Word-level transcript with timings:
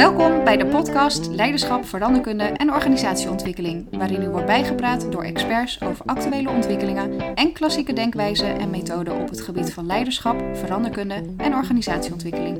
Welkom 0.00 0.44
bij 0.44 0.56
de 0.56 0.66
podcast 0.66 1.26
Leiderschap, 1.26 1.86
Veranderkunde 1.86 2.44
en 2.44 2.72
Organisatieontwikkeling, 2.72 3.86
waarin 3.90 4.22
u 4.22 4.28
wordt 4.28 4.46
bijgepraat 4.46 5.12
door 5.12 5.22
experts 5.22 5.80
over 5.82 6.04
actuele 6.06 6.50
ontwikkelingen 6.50 7.34
en 7.34 7.52
klassieke 7.52 7.92
denkwijzen 7.92 8.58
en 8.58 8.70
methoden 8.70 9.20
op 9.20 9.28
het 9.28 9.40
gebied 9.40 9.72
van 9.72 9.86
leiderschap, 9.86 10.56
veranderkunde 10.56 11.34
en 11.36 11.54
organisatieontwikkeling. 11.54 12.58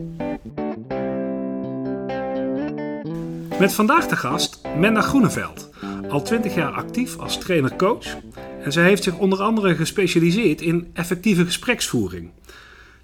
Met 3.59 3.73
vandaag 3.73 4.07
de 4.07 4.17
gast 4.17 4.61
Menda 4.77 5.01
Groeneveld, 5.01 5.71
al 6.09 6.23
20 6.23 6.55
jaar 6.55 6.73
actief 6.73 7.19
als 7.19 7.39
trainer-coach. 7.39 8.17
En 8.63 8.73
zij 8.73 8.85
heeft 8.85 9.03
zich 9.03 9.19
onder 9.19 9.43
andere 9.43 9.75
gespecialiseerd 9.75 10.61
in 10.61 10.91
effectieve 10.95 11.45
gespreksvoering. 11.45 12.31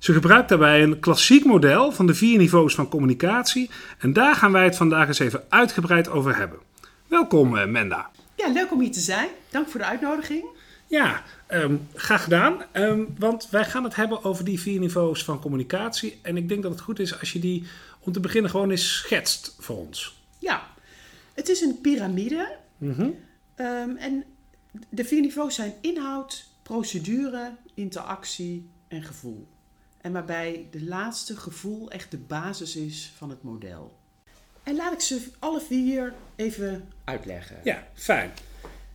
Ze 0.06 0.12
gebruikt 0.12 0.48
daarbij 0.48 0.82
een 0.82 1.00
klassiek 1.00 1.44
model 1.44 1.92
van 1.92 2.06
de 2.06 2.14
vier 2.14 2.38
niveaus 2.38 2.74
van 2.74 2.88
communicatie. 2.88 3.70
En 3.98 4.12
daar 4.12 4.34
gaan 4.34 4.52
wij 4.52 4.64
het 4.64 4.76
vandaag 4.76 5.08
eens 5.08 5.18
even 5.18 5.44
uitgebreid 5.48 6.08
over 6.08 6.36
hebben. 6.36 6.58
Welkom, 7.06 7.56
eh, 7.56 7.66
Menda. 7.66 8.10
Ja, 8.36 8.48
leuk 8.48 8.72
om 8.72 8.80
hier 8.80 8.92
te 8.92 9.00
zijn. 9.00 9.28
Dank 9.50 9.68
voor 9.68 9.80
de 9.80 9.86
uitnodiging. 9.86 10.44
Ja, 10.86 11.22
um, 11.50 11.88
graag 11.94 12.22
gedaan. 12.22 12.62
Um, 12.72 13.14
want 13.18 13.48
wij 13.50 13.64
gaan 13.64 13.84
het 13.84 13.94
hebben 13.94 14.24
over 14.24 14.44
die 14.44 14.60
vier 14.60 14.80
niveaus 14.80 15.24
van 15.24 15.40
communicatie. 15.40 16.18
En 16.22 16.36
ik 16.36 16.48
denk 16.48 16.62
dat 16.62 16.72
het 16.72 16.80
goed 16.80 16.98
is 16.98 17.20
als 17.20 17.32
je 17.32 17.38
die 17.38 17.64
om 18.00 18.12
te 18.12 18.20
beginnen 18.20 18.50
gewoon 18.50 18.70
eens 18.70 18.94
schetst 18.94 19.56
voor 19.58 19.76
ons. 19.76 20.22
Ja, 20.38 20.66
het 21.34 21.48
is 21.48 21.60
een 21.60 21.80
piramide. 21.80 22.56
Mm 22.78 22.92
-hmm. 22.92 23.14
um, 23.56 23.96
en 23.96 24.24
de 24.88 25.04
vier 25.04 25.20
niveaus 25.20 25.54
zijn 25.54 25.74
inhoud, 25.80 26.46
procedure, 26.62 27.50
interactie 27.74 28.68
en 28.88 29.02
gevoel. 29.02 29.46
En 30.06 30.12
waarbij 30.12 30.66
de 30.70 30.84
laatste 30.84 31.36
gevoel 31.36 31.90
echt 31.90 32.10
de 32.10 32.16
basis 32.16 32.76
is 32.76 33.12
van 33.16 33.30
het 33.30 33.42
model. 33.42 33.96
En 34.62 34.76
laat 34.76 34.92
ik 34.92 35.00
ze 35.00 35.26
alle 35.38 35.60
vier 35.60 36.14
even 36.36 36.88
uitleggen. 37.04 37.56
Ja, 37.64 37.88
fijn. 37.94 38.30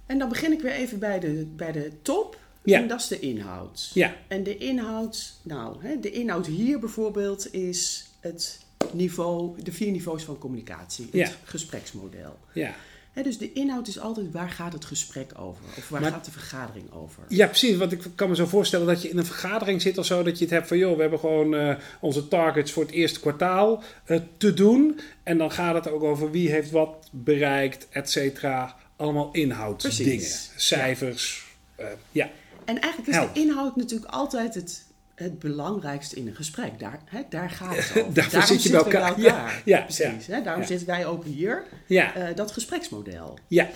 En 0.06 0.18
dan 0.20 0.30
begin 0.30 0.52
ik 0.52 0.62
weer 0.62 0.72
even 0.72 1.00
bij 1.00 1.20
de, 1.20 1.48
bij 1.56 1.72
de 1.72 1.92
top. 2.02 2.40
Ja. 2.64 2.80
En 2.80 2.88
dat 2.88 3.00
is 3.00 3.08
de 3.08 3.20
inhoud. 3.20 3.92
Ja. 3.94 4.16
En 4.28 4.44
de 4.44 4.58
inhoud, 4.58 5.34
nou, 5.42 5.84
hè, 5.86 6.00
de 6.00 6.12
inhoud 6.12 6.46
hier 6.46 6.80
bijvoorbeeld 6.80 7.54
is 7.54 8.08
het 8.20 8.66
niveau, 8.94 9.62
de 9.62 9.72
vier 9.72 9.92
niveaus 9.92 10.24
van 10.24 10.38
communicatie. 10.38 11.06
Het 11.06 11.14
Ja. 11.14 11.30
gespreksmodel. 11.44 12.40
Ja. 12.54 12.76
Dus 13.14 13.38
de 13.38 13.54
inhoud 13.54 13.88
is 13.88 14.00
altijd 14.00 14.32
waar 14.32 14.50
gaat 14.50 14.74
het 14.74 14.86
gesprek 14.86 15.32
over? 15.40 15.64
Of 15.78 15.90
waar 15.90 16.02
Maar- 16.02 16.12
gaat 16.12 16.26
de 16.26 16.32
vergadering 16.32 16.92
over? 16.94 17.24
Ja, 17.28 17.48
precies. 17.48 17.78
Want 17.78 17.92
ik 17.92 18.02
kan 18.16 18.30
me 18.30 18.36
zo 18.36 18.46
voorstellen 18.46 18.88
dat 18.88 19.02
je 19.02 19.10
in 19.10 19.18
een 19.18 19.26
vergadering 19.26 19.82
zit 19.82 19.98
of 19.98 20.06
zo. 20.06 20.24
Dat 20.24 20.38
je 20.38 20.44
het 20.44 20.54
hebt 20.54 20.68
van, 20.68 20.78
joh, 20.78 20.96
we 20.96 21.02
hebben 21.02 21.20
gewoon 21.20 21.56
eh, 21.56 21.76
onze 22.00 22.28
targets 22.28 22.72
voor 22.72 22.84
het 22.84 22.92
eerste 22.92 23.20
kwartaal 23.20 23.84
eh, 24.06 24.20
te 24.38 24.54
doen. 24.54 25.00
En 25.24 25.38
dan 25.38 25.52
gaat 25.52 25.76
het 25.76 25.88
ook 25.94 26.04
over 26.04 26.32
wie 26.32 26.50
heeft 26.50 26.72
wat 26.72 27.10
bereikt, 27.12 27.88
et 27.90 28.10
cetera. 28.10 28.76
Allemaal 28.96 29.30
inhoudsdingen. 29.32 30.26
Cijfers. 30.56 31.44
eh, 31.76 31.86
ja. 32.12 32.30
En 32.66 32.80
eigenlijk 32.80 33.08
is 33.12 33.16
Help. 33.16 33.34
de 33.34 33.40
inhoud 33.42 33.76
natuurlijk 33.76 34.12
altijd 34.12 34.54
het, 34.56 34.86
het 35.22 35.40
belangrijkste 35.40 36.16
in 36.16 36.28
een 36.28 36.36
gesprek. 36.36 36.80
Daar, 36.80 37.00
hè, 37.06 37.22
daar 37.30 37.50
gaat 37.50 37.76
het 37.78 37.90
over. 37.98 38.14
Daarvoor 38.14 38.32
Daarom 38.40 38.58
zit 38.58 38.64
je 38.64 38.70
bij 38.70 38.80
elkaar. 38.80 39.08
elkaar. 39.08 39.22
Ja, 39.22 39.52
ja, 39.66 39.82
Precies. 39.82 40.28
Hè? 40.28 40.42
Daarom 40.42 40.62
ja. 40.62 40.68
zitten 40.68 40.88
wij 40.88 41.06
ook 41.06 41.24
hier. 41.26 41.64
Ja. 41.86 42.14
eh, 42.16 42.36
dat 42.36 42.52
gespreksmodel. 42.52 43.38
ja. 43.48 43.70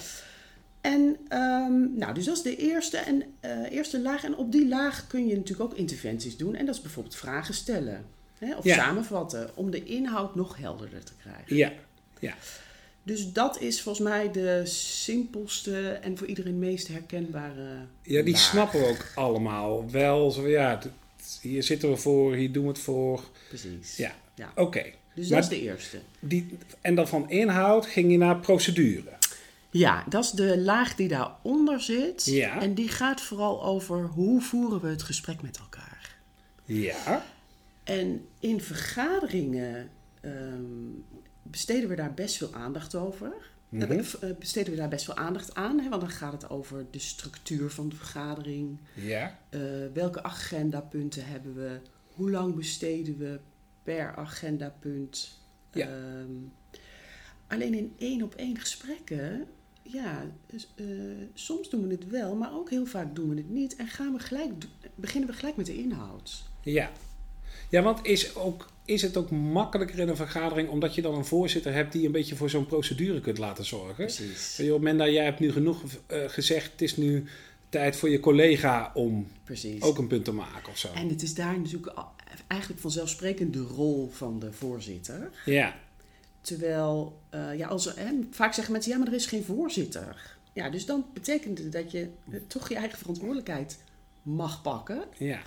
En 0.81 1.17
ehm, 1.27 1.97
nou, 1.97 2.13
dus 2.13 2.25
dat 2.25 2.35
is 2.38 2.41
de 2.43 2.55
eerste, 2.55 2.97
en, 2.97 3.23
eh, 3.39 3.51
eerste 3.71 4.01
laag. 4.01 4.23
En 4.23 4.35
op 4.35 4.51
die 4.51 4.67
laag 4.67 5.07
kun 5.07 5.27
je 5.27 5.35
natuurlijk 5.35 5.71
ook 5.71 5.77
interventies 5.77 6.38
doen. 6.38 6.55
En 6.55 6.66
dat 6.66 6.75
is 6.75 6.81
bijvoorbeeld 6.81 7.16
vragen 7.16 7.53
stellen. 7.53 8.05
Hè? 8.39 8.55
Of 8.55 8.63
Ja. 8.63 8.75
samenvatten. 8.75 9.49
Om 9.53 9.71
de 9.71 9.83
inhoud 9.83 10.35
nog 10.35 10.57
helderder 10.57 11.03
te 11.03 11.11
krijgen. 11.21 11.55
Ja. 11.55 11.71
Ja. 12.19 12.33
Dus 13.03 13.31
dat 13.33 13.61
is 13.61 13.81
volgens 13.81 14.07
mij 14.07 14.31
de 14.31 14.61
simpelste 14.66 15.88
en 15.89 16.17
voor 16.17 16.27
iedereen 16.27 16.59
meest 16.59 16.88
herkenbare 16.88 17.67
Ja, 18.01 18.22
die 18.22 18.33
laag. 18.33 18.41
snappen 18.41 18.79
we 18.79 18.88
ook 18.88 19.06
allemaal 19.16 19.89
wel. 19.91 20.31
Zo, 20.31 20.47
ja, 20.47 20.79
hier 21.41 21.63
zitten 21.63 21.90
we 21.90 21.96
voor, 21.97 22.34
hier 22.36 22.52
doen 22.52 22.63
we 22.63 22.69
het 22.69 22.80
voor. 22.80 23.24
Precies. 23.47 23.97
Ja, 23.97 24.16
Ja. 24.36 24.52
oké. 24.56 24.84
Dus 25.16 25.30
Maar 25.30 25.41
dat 25.41 25.52
is 25.52 25.58
de 25.58 25.63
eerste. 25.63 26.00
Die, 26.19 26.58
en 26.81 26.96
dan 26.96 27.08
van 27.08 27.30
inhoud 27.30 27.86
ging 27.86 28.12
je 28.12 28.18
naar 28.18 28.40
procedure. 28.40 29.09
Ja, 29.69 30.03
dat 30.09 30.24
is 30.24 30.31
de 30.31 30.58
laag 30.59 30.96
die 30.96 31.08
daaronder 31.08 31.81
zit. 31.81 32.25
Ja. 32.25 32.62
En 32.62 32.74
die 32.74 32.88
gaat 32.90 33.22
vooral 33.22 33.63
over 33.63 34.06
hoe 34.06 34.41
voeren 34.41 34.81
we 34.81 34.88
het 34.88 35.03
gesprek 35.03 35.41
met 35.41 35.58
elkaar. 35.58 36.16
Ja. 36.66 37.25
En 37.84 38.25
in 38.40 38.62
vergaderingen 38.62 39.90
ehm, 40.22 40.63
besteden 41.44 41.90
we 41.90 41.96
daar 41.96 42.13
best 42.13 42.38
veel 42.38 42.53
aandacht 42.53 42.96
over. 42.96 43.34
Eh, 44.22 44.36
besteden 44.40 44.72
we 44.74 44.80
daar 44.80 44.90
best 44.90 45.06
veel 45.06 45.16
aandacht 45.16 45.56
aan. 45.56 45.80
Hè? 45.80 45.90
Want 45.90 46.02
dan 46.02 46.09
gaat 46.12 46.31
het 46.31 46.50
over 46.50 46.86
de 46.91 47.00
structuur 47.00 47.69
van 47.69 47.90
de 47.90 47.96
vergadering. 47.96 48.80
Ja. 48.94 49.40
eh, 49.50 49.59
welke 49.94 50.24
agendapunten 50.24 51.25
hebben 51.25 51.56
we? 51.56 51.80
Hoe 52.13 52.31
lang 52.31 52.56
besteden 52.56 53.18
we 53.18 53.40
per 53.84 54.16
agendapunt? 54.16 55.40
Ja. 55.72 55.88
Ehm, 55.88 56.31
alleen 57.47 57.74
in 57.74 57.94
één 57.97 58.22
op 58.22 58.36
één 58.36 58.58
gesprekken, 58.58 59.46
ja, 59.81 60.25
dus, 60.46 60.74
soms 61.34 61.69
doen 61.69 61.88
we 61.88 61.94
het 61.94 62.07
wel, 62.07 62.36
maar 62.36 62.53
ook 62.53 62.69
heel 62.69 62.86
vaak 62.86 63.16
doen 63.16 63.30
we 63.30 63.36
het 63.36 63.50
niet. 63.50 63.75
En 63.75 63.88
gaan 63.88 64.13
we 64.13 64.19
gelijk, 64.19 64.52
beginnen 64.96 65.30
we 65.30 65.36
gelijk 65.36 65.56
met 65.56 65.66
de 65.66 65.78
inhoud. 65.78 66.44
Ja. 66.62 66.92
Ja, 67.75 67.81
want 67.81 68.06
is, 68.06 68.36
ook, 68.36 68.69
is 68.86 69.02
het 69.02 69.18
ook 69.18 69.30
makkelijker 69.31 70.00
in 70.00 70.08
een 70.09 70.16
vergadering 70.16 70.69
omdat 70.69 70.96
je 70.96 71.02
dan 71.02 71.16
een 71.16 71.25
voorzitter 71.25 71.74
hebt 71.74 71.91
die 71.91 72.06
een 72.06 72.12
beetje 72.12 72.36
voor 72.36 72.50
zo'n 72.50 72.66
procedure 72.66 73.22
kunt 73.22 73.38
laten 73.38 73.66
zorgen? 73.66 73.96
Precies. 74.06 74.58
Joh, 74.58 74.81
Menda, 74.81 75.08
jij 75.08 75.24
hebt 75.24 75.40
nu 75.40 75.52
genoeg 75.52 75.81
eh, 76.08 76.19
gezegd. 76.28 76.72
Het 76.72 76.81
is 76.81 76.97
nu 76.97 77.25
tijd 77.69 77.96
voor 77.96 78.09
je 78.09 78.19
collega 78.19 78.91
om 78.94 79.28
Precies. 79.44 79.81
ook 79.81 79.97
een 79.97 80.08
punt 80.08 80.25
te 80.25 80.31
maken 80.31 80.72
of 80.72 80.78
zo. 80.78 80.88
En 80.94 81.09
het 81.09 81.22
is 81.22 81.34
daar 81.34 81.59
natuurlijk 81.59 81.94
eigenlijk 82.47 82.81
vanzelfsprekend 82.81 83.53
de 83.53 83.62
rol 83.75 84.09
van 84.12 84.40
de 84.40 84.52
voorzitter. 84.53 85.30
Ja. 85.46 85.75
Terwijl, 86.42 87.19
eh, 87.30 87.57
ja, 87.57 87.68
als, 87.68 87.86
er- 87.88 87.97
hè, 88.00 88.12
vaak 88.31 88.53
zeggen 88.53 88.74
mensen, 88.74 88.92
ja, 88.92 88.97
maar 88.97 89.07
er 89.07 89.13
is 89.13 89.25
geen 89.25 89.44
voorzitter. 89.44 90.38
Ja, 90.53 90.69
dus 90.69 90.86
dan 90.86 91.06
betekent 91.13 91.57
het 91.57 91.72
dat 91.72 91.92
je 91.92 92.09
eh, 92.31 92.40
toch 92.47 92.69
je 92.69 92.75
eigen 92.75 92.97
verantwoordelijkheid 92.97 93.78
mag 94.22 94.62
pakken. 94.62 95.03
Ja. 95.18 95.42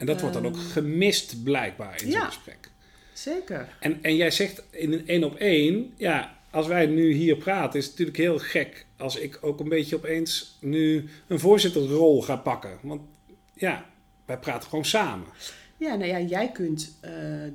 En 0.00 0.06
dat 0.06 0.20
wordt 0.20 0.34
dan 0.34 0.46
ook 0.46 0.56
gemist 0.56 1.42
blijkbaar 1.42 1.92
in 1.92 2.10
zo'n 2.10 2.20
ja. 2.20 2.26
gesprek. 2.26 2.70
Zeker. 3.12 3.68
En, 3.80 3.98
en 4.02 4.16
jij 4.16 4.30
zegt 4.30 4.62
in 4.70 4.92
een 4.92 5.08
één 5.08 5.24
op 5.24 5.36
één, 5.36 5.92
ja, 5.96 6.38
als 6.50 6.66
wij 6.66 6.86
nu 6.86 7.12
hier 7.12 7.36
praten, 7.36 7.78
is 7.78 7.84
het 7.84 7.92
natuurlijk 7.92 8.18
heel 8.18 8.38
gek 8.38 8.86
als 8.96 9.16
ik 9.16 9.38
ook 9.40 9.60
een 9.60 9.68
beetje 9.68 9.96
opeens 9.96 10.56
nu 10.60 11.08
een 11.26 11.38
voorzittersrol 11.38 12.22
ga 12.22 12.36
pakken. 12.36 12.78
Want 12.82 13.00
ja, 13.54 13.86
wij 14.24 14.38
praten 14.38 14.68
gewoon 14.68 14.84
samen. 14.84 15.26
Ja, 15.76 15.94
nou 15.94 16.10
ja, 16.10 16.20
jij 16.20 16.52
kunt 16.52 16.98
eh, 17.00 17.46
eh, 17.46 17.52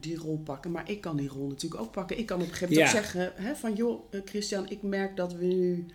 die 0.00 0.16
rol 0.16 0.40
pakken, 0.44 0.70
maar 0.70 0.90
ik 0.90 1.00
kan 1.00 1.16
die 1.16 1.28
rol 1.28 1.48
natuurlijk 1.48 1.82
ook 1.82 1.92
pakken. 1.92 2.18
Ik 2.18 2.26
kan 2.26 2.40
op 2.40 2.46
een 2.46 2.52
gegeven 2.52 2.74
moment 2.74 2.92
Ja. 2.92 2.98
ook 2.98 3.04
zeggen 3.04 3.32
hè, 3.34 3.54
van, 3.56 3.74
joh, 3.74 4.04
eh, 4.10 4.20
Christian, 4.24 4.70
ik 4.70 4.82
merk 4.82 5.16
dat 5.16 5.32
we 5.32 5.44
nu 5.44 5.86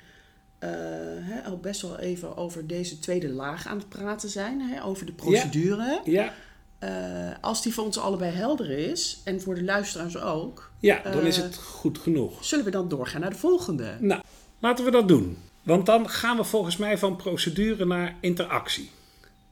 hè, 1.21 1.41
al 1.45 1.57
best 1.57 1.81
wel 1.81 1.99
even 1.99 2.37
over 2.37 2.67
deze 2.67 2.99
tweede 2.99 3.29
laag 3.29 3.67
aan 3.67 3.77
het 3.77 3.89
praten 3.89 4.29
zijn, 4.29 4.81
over 4.83 5.05
de 5.05 5.11
procedure. 5.11 6.01
Ja, 6.05 6.33
Eh, 6.79 7.31
als 7.41 7.61
die 7.61 7.73
voor 7.73 7.83
ons 7.85 7.97
allebei 7.99 8.31
helder 8.31 8.69
is, 8.69 9.21
en 9.23 9.41
voor 9.41 9.55
de 9.55 9.63
luisteraars 9.63 10.17
ook, 10.17 10.71
ja 10.79 11.01
dan 11.11 11.25
is 11.25 11.37
Eh. 11.37 11.43
het 11.43 11.57
goed 11.57 11.97
genoeg. 11.97 12.45
zullen 12.45 12.65
we 12.65 12.71
dan 12.71 12.87
doorgaan 12.89 13.21
naar 13.21 13.29
de 13.29 13.35
volgende. 13.35 13.95
Nou, 13.99 14.21
laten 14.59 14.85
we 14.85 14.91
dat 14.91 15.07
doen. 15.07 15.37
Want 15.61 15.85
dan 15.85 16.09
gaan 16.09 16.37
we 16.37 16.43
volgens 16.43 16.77
mij 16.77 16.97
van 16.97 17.15
procedure 17.15 17.85
naar 17.85 18.15
interactie. 18.19 18.91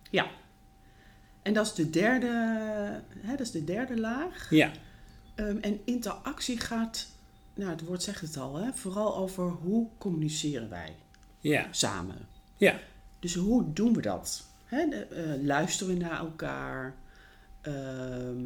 Ja. 0.09 0.27
En 1.41 1.53
dat 1.53 1.65
is 1.65 1.73
de 1.73 1.89
derde, 1.89 2.27
hè, 3.19 3.29
dat 3.31 3.39
is 3.39 3.51
de 3.51 3.63
derde 3.63 3.99
laag. 3.99 4.47
Ja, 4.49 4.71
Ehm, 5.35 5.57
en 5.61 5.79
interactie 5.85 6.59
gaat, 6.59 7.07
nou 7.61 7.71
het 7.75 7.85
woord 7.85 8.03
zegt 8.03 8.21
het 8.21 8.37
al, 8.37 8.55
hè, 8.55 8.73
vooral 8.73 9.15
over 9.17 9.43
hoe 9.49 9.87
communiceren 9.97 10.69
wij 10.69 10.95
ja, 11.39 11.67
samen. 11.71 12.15
ja, 12.57 12.79
Dus 13.19 13.35
hoe 13.35 13.73
doen 13.73 13.93
we 13.93 14.01
dat? 14.01 14.43
Hè, 14.65 14.87
de- 14.89 15.05
eh, 15.05 15.43
luisteren 15.45 15.93
we 15.93 15.99
naar 15.99 16.19
elkaar? 16.19 16.93
Ehm, 17.61 18.45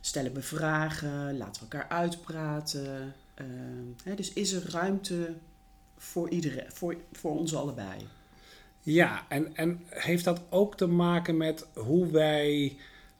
stellen 0.00 0.34
we 0.34 0.42
vragen? 0.42 1.36
Laten 1.36 1.62
we 1.62 1.68
elkaar 1.76 1.88
uitpraten? 1.98 3.14
Ehm, 3.34 3.84
hè, 4.04 4.14
dus 4.14 4.32
is 4.32 4.52
er 4.52 4.70
ruimte 4.70 5.34
voor, 5.96 6.28
iedereen, 6.30 6.64
voor, 6.72 6.96
voor 7.12 7.38
ons 7.38 7.54
allebei? 7.54 8.06
ja. 8.82 9.24
En, 9.28 9.56
en 9.56 9.84
heeft 9.88 10.24
dat 10.24 10.40
ook 10.48 10.76
te 10.76 10.86
maken 10.86 11.36
met 11.36 11.66
hoe 11.74 12.10
wij 12.10 12.76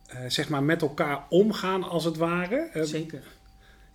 eh, 0.06 0.18
zeg 0.28 0.48
maar 0.48 0.62
met 0.62 0.82
elkaar 0.82 1.26
omgaan 1.28 1.82
als 1.82 2.04
het 2.04 2.16
ware? 2.16 2.70
Eh, 2.72 2.82
Zeker. 2.82 3.22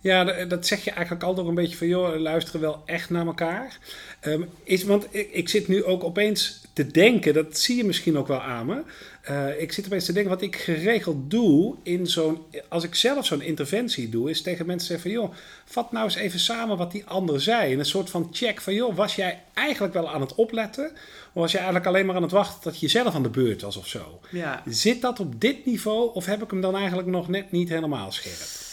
Ja, 0.04 0.44
dat 0.44 0.66
zeg 0.66 0.84
je 0.84 0.90
eigenlijk 0.90 1.24
altijd 1.24 1.46
een 1.46 1.54
beetje 1.54 1.76
van, 1.76 1.86
joh, 1.86 2.20
luisteren 2.20 2.60
wel 2.60 2.82
echt 2.86 3.10
naar 3.10 3.26
elkaar. 3.26 3.78
Ehm, 4.20 4.42
is, 4.64 4.84
want 4.84 5.06
ik, 5.10 5.28
ik 5.32 5.48
zit 5.48 5.68
nu 5.68 5.84
ook 5.84 6.04
opeens 6.04 6.60
te 6.72 6.86
denken, 6.86 7.34
dat 7.34 7.58
zie 7.58 7.76
je 7.76 7.84
misschien 7.84 8.18
ook 8.18 8.28
wel 8.28 8.40
aan 8.40 8.66
me. 8.66 8.82
Eh, 9.22 9.60
ik 9.60 9.72
zit 9.72 9.86
opeens 9.86 10.04
te 10.04 10.12
denken, 10.12 10.30
wat 10.30 10.42
ik 10.42 10.56
geregeld 10.56 11.30
doe 11.30 11.74
in 11.82 12.06
zo'n. 12.06 12.38
Als 12.68 12.84
ik 12.84 12.94
zelf 12.94 13.26
zo'n 13.26 13.42
interventie 13.42 14.08
doe, 14.08 14.30
is 14.30 14.42
tegen 14.42 14.66
mensen 14.66 14.88
zeggen 14.88 15.10
van 15.10 15.20
joh, 15.20 15.34
vat 15.64 15.92
nou 15.92 16.04
eens 16.04 16.14
even 16.14 16.40
samen 16.40 16.76
wat 16.76 16.92
die 16.92 17.04
ander 17.06 17.40
zei. 17.40 17.72
En 17.72 17.78
een 17.78 17.84
soort 17.84 18.10
van 18.10 18.28
check 18.32 18.60
van 18.60 18.74
joh, 18.74 18.96
was 18.96 19.14
jij 19.14 19.42
eigenlijk 19.54 19.94
wel 19.94 20.10
aan 20.10 20.20
het 20.20 20.34
opletten? 20.34 20.90
Of 21.32 21.42
was 21.42 21.50
je 21.50 21.56
eigenlijk 21.56 21.86
alleen 21.86 22.06
maar 22.06 22.16
aan 22.16 22.22
het 22.22 22.30
wachten 22.30 22.60
dat 22.62 22.80
je 22.80 22.88
zelf 22.88 23.14
aan 23.14 23.22
de 23.22 23.28
beurt 23.28 23.62
was 23.62 23.76
of 23.76 23.86
zo? 23.86 24.20
Ja. 24.30 24.62
Zit 24.66 25.00
dat 25.00 25.20
op 25.20 25.40
dit 25.40 25.66
niveau 25.66 26.14
of 26.14 26.26
heb 26.26 26.42
ik 26.42 26.50
hem 26.50 26.60
dan 26.60 26.76
eigenlijk 26.76 27.08
nog 27.08 27.28
net 27.28 27.52
niet 27.52 27.68
helemaal 27.68 28.12
scherp? 28.12 28.63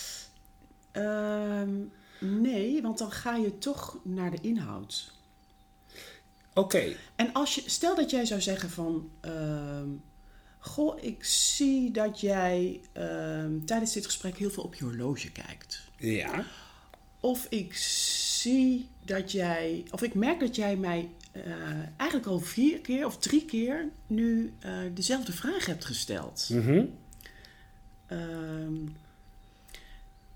Ehm, 0.91 1.69
nee, 2.19 2.81
want 2.81 2.97
dan 2.97 3.11
ga 3.11 3.35
je 3.35 3.57
toch 3.57 3.97
naar 4.03 4.31
de 4.31 4.37
inhoud. 4.41 5.13
Oké, 6.53 6.95
En 7.15 7.33
als 7.33 7.55
je, 7.55 7.63
stel 7.65 7.95
dat 7.95 8.09
jij 8.09 8.25
zou 8.25 8.41
zeggen 8.41 8.69
van, 8.69 9.09
ehm, 9.19 9.87
goh, 10.59 11.03
ik 11.03 11.23
zie 11.23 11.91
dat 11.91 12.19
jij 12.19 12.81
ehm, 12.91 13.59
tijdens 13.65 13.93
dit 13.93 14.05
gesprek 14.05 14.37
heel 14.37 14.49
veel 14.49 14.63
op 14.63 14.75
je 14.75 14.83
horloge 14.83 15.31
kijkt. 15.31 15.81
ja. 15.97 16.45
Of 17.19 17.47
ik 17.49 17.75
zie 17.75 18.89
dat 19.05 19.31
jij, 19.31 19.83
of 19.91 20.01
ik 20.01 20.13
merk 20.13 20.39
dat 20.39 20.55
jij 20.55 20.75
mij 20.75 21.09
eh, 21.31 21.43
eigenlijk 21.97 22.29
al 22.29 22.39
vier 22.39 22.79
keer 22.79 23.05
of 23.05 23.17
drie 23.17 23.45
keer 23.45 23.89
nu 24.07 24.53
eh, 24.59 24.71
dezelfde 24.93 25.31
vraag 25.31 25.65
hebt 25.65 25.85
gesteld. 25.85 26.49
Ehm, 28.07 28.75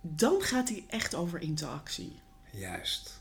dan 0.08 0.42
gaat 0.42 0.70
hij 0.70 0.84
echt 0.88 1.16
over 1.16 1.42
interactie. 1.42 2.20
Juist. 2.52 3.20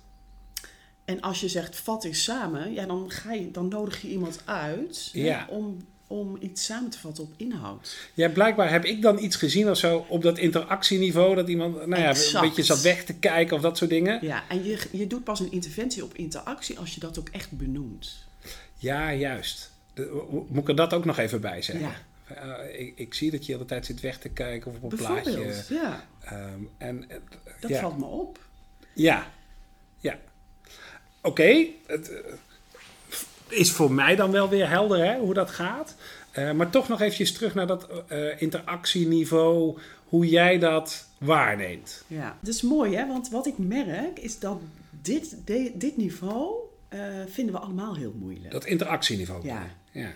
En 1.04 1.20
als 1.20 1.40
je 1.40 1.48
zegt 1.48 1.76
vat 1.76 2.04
eens 2.04 2.22
samen, 2.22 2.72
ja, 2.72 2.86
dan, 2.86 3.10
ga 3.10 3.32
je, 3.32 3.50
dan 3.50 3.69
nodig 3.69 4.02
je 4.02 4.08
iemand 4.08 4.40
uit 4.44 5.10
hè, 5.12 5.44
om, 5.44 5.86
om 6.06 6.36
iets 6.40 6.64
samen 6.64 6.90
te 6.90 6.98
vatten 6.98 7.25
op 7.25 7.32
inhoud. 7.36 8.08
Ja, 8.14 8.28
blijkbaar 8.28 8.70
heb 8.70 8.84
ik 8.84 9.02
dan 9.02 9.19
iets 9.19 9.36
gezien 9.36 9.70
of 9.70 9.78
zo 9.78 10.06
op 10.08 10.22
dat 10.22 10.38
interactieniveau. 10.38 11.34
Dat 11.34 11.48
iemand 11.48 11.86
nou 11.86 12.02
ja, 12.02 12.08
Exact. 12.08 12.34
een 12.34 12.40
beetje 12.40 12.62
zat 12.62 12.81
weg 12.81 13.04
te 13.04 13.14
kijken 13.14 13.56
of 13.56 13.62
dat 13.62 13.76
soort 13.78 13.90
dingen. 13.90 14.19
Ja, 14.22 14.48
en 14.48 14.64
je, 14.64 14.78
je 14.90 15.06
doet 15.06 15.25
pas 15.25 15.40
een 15.40 15.52
interventie 15.52 16.04
op 16.04 16.14
interactie 16.14 16.78
als 16.78 16.94
je 16.94 17.00
dat 17.00 17.19
ook 17.19 17.28
echt 17.28 17.50
benoemt. 17.50 18.25
Ja, 18.76 19.14
juist. 19.14 19.70
Moet 20.31 20.62
ik 20.62 20.69
er 20.69 20.76
dat 20.76 20.92
ook 20.92 21.04
nog 21.04 21.19
even 21.19 21.40
bij 21.40 21.62
zeggen? 21.62 21.86
Ja. 21.86 21.96
Eh, 22.25 22.81
ik, 22.81 22.99
ik 22.99 23.15
zie 23.15 23.31
dat 23.31 23.41
je 23.41 23.47
de 23.47 23.53
hele 23.53 23.65
tijd 23.65 23.87
zit 23.87 24.00
weg 24.00 24.19
te 24.19 24.29
kijken 24.29 24.71
of 24.71 24.76
op 24.81 24.93
een 24.93 24.99
plaatje. 24.99 25.65
ja, 25.69 26.05
Ehm, 26.21 26.61
en, 26.79 27.11
eh, 27.11 27.17
dat 27.61 27.71
ja. 27.71 27.81
valt 27.81 27.99
me 27.99 28.05
op. 28.05 28.38
Ja, 28.93 29.31
ja. 29.99 30.19
Oké, 31.23 31.67
het 31.87 32.11
eh, 32.11 32.32
is 33.49 33.71
voor 33.71 33.93
mij 33.93 34.17
dan 34.17 34.31
wel 34.31 34.49
weer 34.49 34.69
helder 34.69 35.05
hè, 35.05 35.19
hoe 35.19 35.35
dat 35.35 35.50
gaat. 35.50 35.94
Maar 36.55 36.71
toch 36.71 36.88
nog 36.88 37.00
eventjes 37.00 37.32
terug 37.32 37.55
naar 37.55 37.67
dat 37.67 37.88
interactieniveau, 38.38 39.79
hoe 40.09 40.29
jij 40.29 40.59
dat 40.59 41.09
waarneemt. 41.19 42.05
Ja, 42.06 42.38
dat 42.41 42.55
is 42.55 42.62
mooi, 42.62 42.97
hè? 42.97 43.06
Want 43.06 43.29
wat 43.31 43.47
ik 43.47 43.59
merk 43.59 44.19
is 44.19 44.38
dat 44.38 44.61
dit, 44.91 45.37
de- 45.47 45.73
dit 45.75 45.97
niveau 45.97 46.55
vinden 47.27 47.55
we 47.55 47.61
allemaal 47.61 47.97
heel 47.97 48.15
moeilijk. 48.19 48.50
Dat 48.50 48.65
interactieniveau. 48.65 49.47
Ja. 49.47 49.67
ja. 49.93 50.12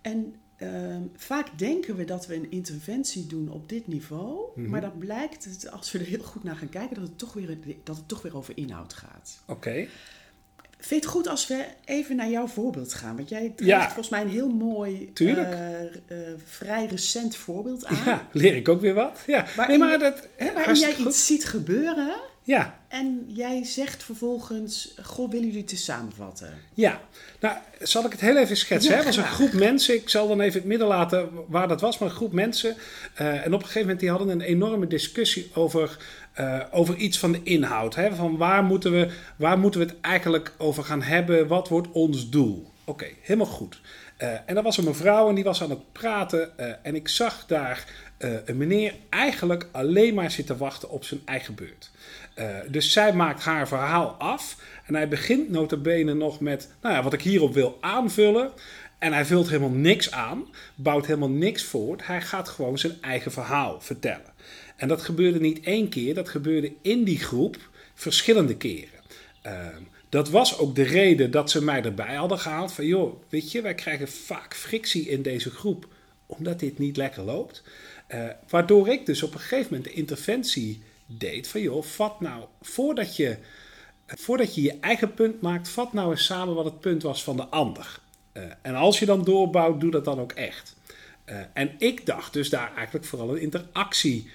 En 0.00 0.34
ehm, 0.72 1.02
vaak 1.16 1.58
denken 1.58 1.96
we 1.96 2.04
dat 2.04 2.26
we 2.26 2.34
een 2.34 2.50
interventie 2.50 3.26
doen 3.26 3.48
op 3.50 3.68
dit 3.68 3.86
niveau, 3.86 4.38
Mhm. 4.54 4.70
maar 4.70 4.80
dan 4.80 4.98
blijkt 4.98 5.44
het, 5.44 5.70
als 5.70 5.92
we 5.92 5.98
er 5.98 6.04
heel 6.04 6.22
goed 6.22 6.44
naar 6.44 6.56
gaan 6.56 6.68
kijken, 6.68 6.94
dat 6.96 7.04
het 7.08 7.18
toch 7.18 7.32
weer, 7.32 7.58
dat 7.84 7.96
het 7.96 8.08
toch 8.08 8.22
weer 8.22 8.36
over 8.36 8.56
inhoud 8.56 8.92
gaat. 8.92 9.38
Oké. 9.46 9.86
Vind 10.78 11.02
je 11.02 11.08
het 11.08 11.16
goed 11.16 11.28
als 11.28 11.46
we 11.46 11.64
even 11.84 12.16
naar 12.16 12.30
jouw 12.30 12.46
voorbeeld 12.46 12.94
gaan? 12.94 13.16
Want 13.16 13.28
jij 13.28 13.52
Ja. 13.56 13.84
volgens 13.84 14.08
mij 14.08 14.20
een 14.22 14.28
heel 14.28 14.48
mooi, 14.48 15.10
eh, 15.14 15.82
eh, 15.84 15.90
vrij 16.44 16.86
recent 16.86 17.36
voorbeeld 17.36 17.84
aan. 17.86 17.96
Ja, 18.04 18.28
leer 18.32 18.56
ik 18.56 18.68
ook 18.68 18.80
weer 18.80 18.94
wat. 18.94 19.18
Ja, 19.26 19.46
Waarin 19.56 19.78
nee, 19.78 19.88
maar 19.88 19.98
dat... 19.98 20.28
Hè, 20.36 20.52
waarin 20.52 20.74
jij 20.74 20.94
goed. 20.94 21.06
iets 21.06 21.26
ziet 21.26 21.44
gebeuren 21.44 22.14
Ja, 22.46 22.78
en 22.88 23.24
jij 23.28 23.64
zegt 23.64 24.02
vervolgens, 24.02 24.94
goh, 25.02 25.30
willen 25.30 25.46
jullie 25.46 25.62
het 25.62 25.70
eens 25.72 25.84
samenvatten? 25.84 26.54
Ja, 26.74 27.00
nou 27.40 27.56
zal 27.80 28.04
ik 28.04 28.10
het 28.12 28.20
heel 28.20 28.36
even 28.36 28.56
schetsen. 28.56 28.90
Ja, 28.92 28.98
hè? 28.98 29.04
Het 29.04 29.16
was 29.16 29.24
een 29.24 29.32
groep 29.32 29.52
mensen, 29.52 29.94
ik 29.94 30.08
zal 30.08 30.28
dan 30.28 30.40
even 30.40 30.58
het 30.60 30.68
midden 30.68 30.86
laten 30.88 31.28
waar 31.48 31.68
dat 31.68 31.80
was, 31.80 31.98
maar 31.98 32.08
een 32.08 32.14
groep 32.14 32.32
mensen. 32.32 32.76
eh, 33.14 33.46
en 33.46 33.46
op 33.54 33.60
een 33.60 33.66
gegeven 33.66 33.80
moment 33.80 34.00
die 34.00 34.10
hadden 34.10 34.28
een 34.28 34.40
enorme 34.40 34.86
discussie 34.86 35.50
over, 35.54 35.96
eh, 36.32 36.60
over 36.70 36.96
iets 36.96 37.18
van 37.18 37.32
de 37.32 37.40
inhoud. 37.42 37.94
Hè? 37.94 38.14
Van 38.14 38.36
waar 38.36 38.64
moeten, 38.64 38.92
we, 38.92 39.08
waar 39.36 39.58
moeten 39.58 39.80
we 39.80 39.86
het 39.86 40.00
eigenlijk 40.00 40.52
over 40.58 40.84
gaan 40.84 41.02
hebben? 41.02 41.46
Wat 41.46 41.68
wordt 41.68 41.88
ons 41.92 42.30
doel? 42.30 42.72
Oké, 42.84 43.06
helemaal 43.20 43.52
goed. 43.52 43.80
Eh, 44.16 44.32
en 44.46 44.56
er 44.56 44.62
was 44.62 44.76
een 44.76 44.84
mevrouw 44.84 45.28
en 45.28 45.34
die 45.34 45.44
was 45.44 45.62
aan 45.62 45.70
het 45.70 45.92
praten. 45.92 46.58
eh, 46.58 46.72
en 46.82 46.94
ik 46.94 47.08
zag 47.08 47.46
daar 47.46 47.84
eh, 48.16 48.30
een 48.44 48.56
meneer 48.56 48.94
eigenlijk 49.10 49.68
alleen 49.72 50.14
maar 50.14 50.30
zitten 50.30 50.56
wachten 50.56 50.90
op 50.90 51.04
zijn 51.04 51.20
eigen 51.24 51.54
beurt. 51.54 51.90
Dus 52.68 52.92
zij 52.92 53.12
maakt 53.12 53.42
haar 53.42 53.68
verhaal 53.68 54.08
af. 54.08 54.56
En 54.86 54.94
hij 54.94 55.08
begint 55.08 55.50
nota 55.50 55.76
bene 55.76 56.14
nog 56.14 56.40
met, 56.40 56.68
nou 56.82 56.94
ja, 56.94 57.02
wat 57.02 57.12
ik 57.12 57.22
hierop 57.22 57.54
wil 57.54 57.78
aanvullen. 57.80 58.50
En 58.98 59.12
hij 59.12 59.24
vult 59.24 59.48
helemaal 59.48 59.70
niks 59.70 60.10
aan, 60.10 60.46
bouwt 60.74 61.06
helemaal 61.06 61.28
niks 61.28 61.64
voort. 61.64 62.06
Hij 62.06 62.20
gaat 62.20 62.48
gewoon 62.48 62.78
zijn 62.78 62.96
eigen 63.00 63.32
verhaal 63.32 63.80
vertellen. 63.80 64.32
En 64.76 64.88
dat 64.88 65.02
gebeurde 65.02 65.40
niet 65.40 65.60
één 65.60 65.88
keer, 65.88 66.14
dat 66.14 66.28
gebeurde 66.28 66.72
in 66.82 67.04
die 67.04 67.18
groep 67.18 67.56
verschillende 67.94 68.56
keren. 68.56 69.00
Ehm, 69.42 69.82
dat 70.14 70.28
was 70.28 70.58
ook 70.58 70.74
de 70.74 70.82
reden 70.82 71.30
dat 71.30 71.50
ze 71.50 71.64
mij 71.64 71.82
erbij 71.82 72.14
hadden 72.14 72.38
gehaald. 72.38 72.72
Van 72.72 72.86
joh, 72.86 73.22
weet 73.28 73.52
je, 73.52 73.62
wij 73.62 73.74
krijgen 73.74 74.08
vaak 74.08 74.54
frictie 74.54 75.08
in 75.08 75.22
deze 75.22 75.50
groep, 75.50 75.88
omdat 76.26 76.60
dit 76.60 76.78
niet 76.78 76.96
lekker 76.96 77.22
loopt. 77.22 77.62
Eh, 78.06 78.24
waardoor 78.48 78.88
ik 78.88 79.06
dus 79.06 79.22
op 79.22 79.34
een 79.34 79.40
gegeven 79.40 79.66
moment 79.70 79.84
de 79.84 79.92
interventie 79.92 80.82
deed 81.06 81.48
van 81.48 81.60
joh, 81.60 81.82
vat 81.82 82.20
nou, 82.20 82.44
voordat 82.62 83.16
je, 83.16 83.36
voordat 84.06 84.54
je 84.54 84.62
je 84.62 84.76
eigen 84.80 85.14
punt 85.14 85.40
maakt, 85.40 85.68
vat 85.68 85.92
nou 85.92 86.10
eens 86.10 86.24
samen 86.24 86.54
wat 86.54 86.64
het 86.64 86.80
punt 86.80 87.02
was 87.02 87.24
van 87.24 87.36
de 87.36 87.46
ander. 87.46 87.98
Eh, 88.32 88.42
en 88.62 88.74
als 88.74 88.98
je 88.98 89.06
dan 89.06 89.24
doorbouwt, 89.24 89.80
doe 89.80 89.90
dat 89.90 90.04
dan 90.04 90.20
ook 90.20 90.32
echt. 90.32 90.76
Eh, 91.24 91.36
en 91.52 91.74
ik 91.78 92.06
dacht 92.06 92.32
dus 92.32 92.50
daar 92.50 92.74
eigenlijk 92.76 93.06
vooral 93.06 93.30
een 93.30 93.40
interactie 93.40 94.30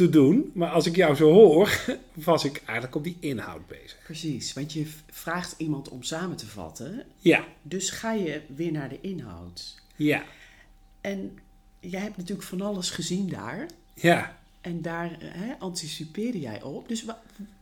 te 0.00 0.10
doen. 0.10 0.50
Maar 0.54 0.70
als 0.70 0.86
ik 0.86 0.96
jou 0.96 1.14
zo 1.14 1.32
hoor, 1.32 1.80
was 2.14 2.44
ik 2.44 2.56
eigenlijk 2.64 2.94
op 2.94 3.04
die 3.04 3.16
inhoud 3.20 3.66
bezig. 3.66 3.98
Precies, 4.04 4.52
want 4.52 4.72
je 4.72 4.92
vraagt 5.10 5.54
iemand 5.56 5.88
om 5.88 6.02
samen 6.02 6.36
te 6.36 6.46
vatten, 6.46 7.04
Ja, 7.18 7.44
dus 7.62 7.90
ga 7.90 8.12
je 8.12 8.40
weer 8.54 8.72
naar 8.72 8.88
de 8.88 8.98
inhoud. 9.00 9.74
ja, 9.96 10.24
En 11.00 11.38
jij 11.80 12.00
hebt 12.00 12.16
natuurlijk 12.16 12.48
van 12.48 12.60
alles 12.60 12.90
gezien 12.90 13.28
daar. 13.28 13.66
ja, 13.94 14.38
En 14.60 14.82
daar 14.82 15.16
hè, 15.20 15.54
anticipeerde 15.58 16.40
jij 16.40 16.62
op. 16.62 16.88
Dus 16.88 17.04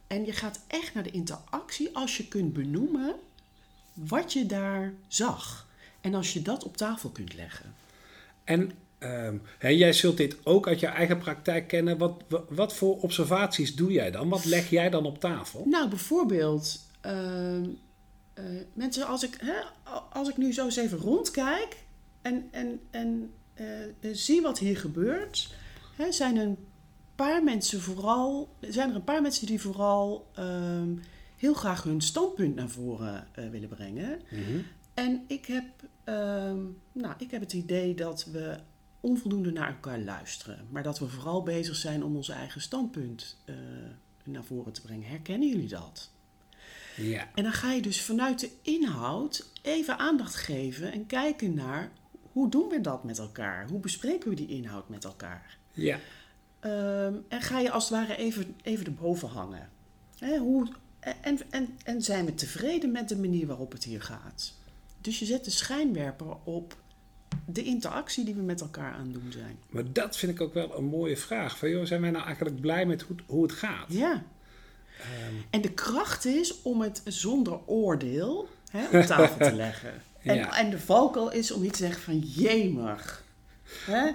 en 0.07 0.25
je 0.25 0.33
gaat 0.33 0.61
echt 0.67 0.95
naar 0.95 1.03
de 1.03 1.11
interactie 1.11 1.89
als 1.93 2.17
je 2.17 2.29
kunt 2.29 2.53
benoemen 2.53 3.15
wat 3.93 4.33
je 4.33 4.47
daar 4.47 4.93
zag. 5.09 5.67
En 6.01 6.15
als 6.15 6.33
je 6.33 6.43
dat 6.43 6.65
op 6.65 6.77
tafel 6.77 7.11
kunt 7.11 7.35
leggen. 7.35 7.75
En 8.45 8.73
ehm, 8.99 9.37
hè, 9.59 9.69
jij 9.69 9.93
zult 9.93 10.17
dit 10.17 10.37
ook 10.47 10.69
uit 10.69 10.81
je 10.81 10.87
eigen 10.87 11.19
praktijk 11.19 11.69
kennen. 11.69 11.99
Wat, 11.99 12.23
wat, 12.49 12.75
voor 12.75 13.01
observaties 13.01 13.75
doe 13.75 13.93
jij 13.93 14.11
dan? 14.11 14.29
Wat 14.29 14.45
leg 14.45 14.71
jij 14.71 14.91
dan 14.91 15.07
op 15.07 15.21
tafel? 15.21 15.65
Nou, 15.67 15.89
bijvoorbeeld, 15.89 16.81
ehm, 17.01 17.65
eh, 18.35 18.45
mensen, 18.73 19.07
als 19.07 19.25
ik, 19.25 19.37
hè, 19.41 19.55
als 20.13 20.29
ik 20.29 20.37
nu 20.37 20.53
zo 20.53 20.65
eens 20.65 20.77
even 20.77 20.99
rondkijk 20.99 21.77
en, 22.23 22.49
en, 22.51 22.81
en 22.91 23.31
eh, 23.55 23.65
zie 24.13 24.43
wat 24.43 24.59
hier 24.59 24.77
gebeurt, 24.77 25.55
hè, 25.97 26.13
zijn 26.13 26.37
een 26.37 26.57
paar 27.15 27.45
mensen 27.45 27.81
vooral, 27.81 28.55
zijn 28.61 28.91
er 28.91 28.95
een 28.95 29.05
paar 29.05 29.23
mensen 29.23 29.47
die 29.47 29.61
vooral 29.61 30.27
ehm, 30.35 30.89
heel 31.37 31.55
graag 31.55 31.83
hun 31.83 32.01
standpunt 32.01 32.55
naar 32.55 32.69
voren 32.69 33.27
eh, 33.35 33.49
willen 33.49 33.69
brengen. 33.69 34.21
Mhm. 34.31 34.61
En 34.95 35.25
ik 35.27 35.47
heb, 35.47 35.65
nou, 36.93 37.15
ik 37.19 37.31
heb 37.31 37.41
het 37.41 37.53
idee 37.53 37.95
dat 37.95 38.25
we 38.33 38.57
onvoldoende 39.01 39.53
naar 39.53 39.69
elkaar 39.69 39.99
luisteren. 39.99 40.67
Maar 40.71 40.83
dat 40.83 40.99
we 40.99 41.09
vooral 41.09 41.43
bezig 41.43 41.77
zijn 41.77 42.05
om 42.05 42.17
ons 42.17 42.29
eigen 42.29 42.61
standpunt 42.61 43.37
eh, 43.45 43.55
naar 44.25 44.45
voren 44.45 44.73
te 44.73 44.81
brengen. 44.81 45.09
Herkennen 45.09 45.49
jullie 45.49 45.69
dat? 45.69 46.11
Ja, 46.97 47.29
En 47.35 47.43
dan 47.43 47.53
ga 47.53 47.73
je 47.73 47.83
dus 47.83 48.03
vanuit 48.03 48.41
de 48.41 48.51
inhoud 48.63 49.51
even 49.63 49.99
aandacht 49.99 50.35
geven 50.35 50.93
en 50.93 51.07
kijken 51.07 51.55
naar 51.55 51.91
hoe 52.33 52.51
doen 52.51 52.69
we 52.69 52.81
dat 52.81 53.05
met 53.05 53.19
elkaar? 53.19 53.69
Hoe 53.69 53.81
bespreken 53.81 54.29
we 54.29 54.35
die 54.37 54.49
inhoud 54.49 54.89
met 54.89 55.05
elkaar? 55.05 55.59
ja, 55.73 55.99
Ehm, 56.61 57.15
en 57.29 57.41
ga 57.43 57.59
je 57.59 57.71
als 57.71 57.89
het 57.89 57.93
ware 57.99 58.17
even, 58.17 58.57
even 58.63 58.87
erboven 58.87 59.29
hangen. 59.29 59.69
Hè, 60.19 60.39
hoe, 60.39 60.69
en, 61.01 61.39
en, 61.51 61.79
en 61.85 62.03
zijn 62.03 62.25
we 62.25 62.35
tevreden 62.35 62.93
met 62.93 63.09
de 63.09 63.17
manier 63.17 63.47
waarop 63.47 63.73
het 63.73 63.85
hier 63.85 64.03
gaat? 64.03 64.55
Dus 65.01 65.19
je 65.19 65.25
zet 65.25 65.45
de 65.45 65.51
schijnwerper 65.51 66.37
op 66.45 66.77
de 67.47 67.63
interactie 67.65 68.25
die 68.25 68.35
we 68.35 68.43
met 68.43 68.61
elkaar 68.61 68.93
aan 68.93 69.05
het 69.05 69.13
doen 69.13 69.33
zijn. 69.33 69.59
maar 69.69 69.83
dat 69.93 70.17
vind 70.17 70.33
ik 70.33 70.41
ook 70.41 70.55
wel 70.55 70.79
een 70.79 70.85
mooie 70.85 71.17
vraag. 71.17 71.59
Van, 71.59 71.71
joh, 71.71 71.85
zijn 71.87 72.01
wij 72.01 72.11
nou 72.11 72.25
eigenlijk 72.25 72.61
blij 72.61 72.87
met 72.87 73.03
hoe, 73.03 73.17
hoe 73.27 73.43
het 73.43 73.53
gaat? 73.53 73.87
Ja. 73.89 74.23
Ehm, 75.01 75.35
En 75.51 75.61
de 75.61 75.71
kracht 75.73 76.25
is 76.25 76.63
om 76.63 76.81
het 76.81 77.03
zonder 77.05 77.59
oordeel 77.67 78.49
hè, 78.71 78.99
op 78.99 79.07
tafel 79.07 79.47
te 79.49 79.55
leggen. 79.55 79.93
En, 80.23 80.35
Ja. 80.35 80.57
en 80.59 80.71
de 80.71 80.79
valkuil 80.79 81.31
is 81.33 81.51
om 81.51 81.63
niet 81.63 81.73
te 81.73 81.79
zeggen 81.79 82.03
van 82.03 82.19
jemig. 82.19 83.25
Hè? 83.85 84.11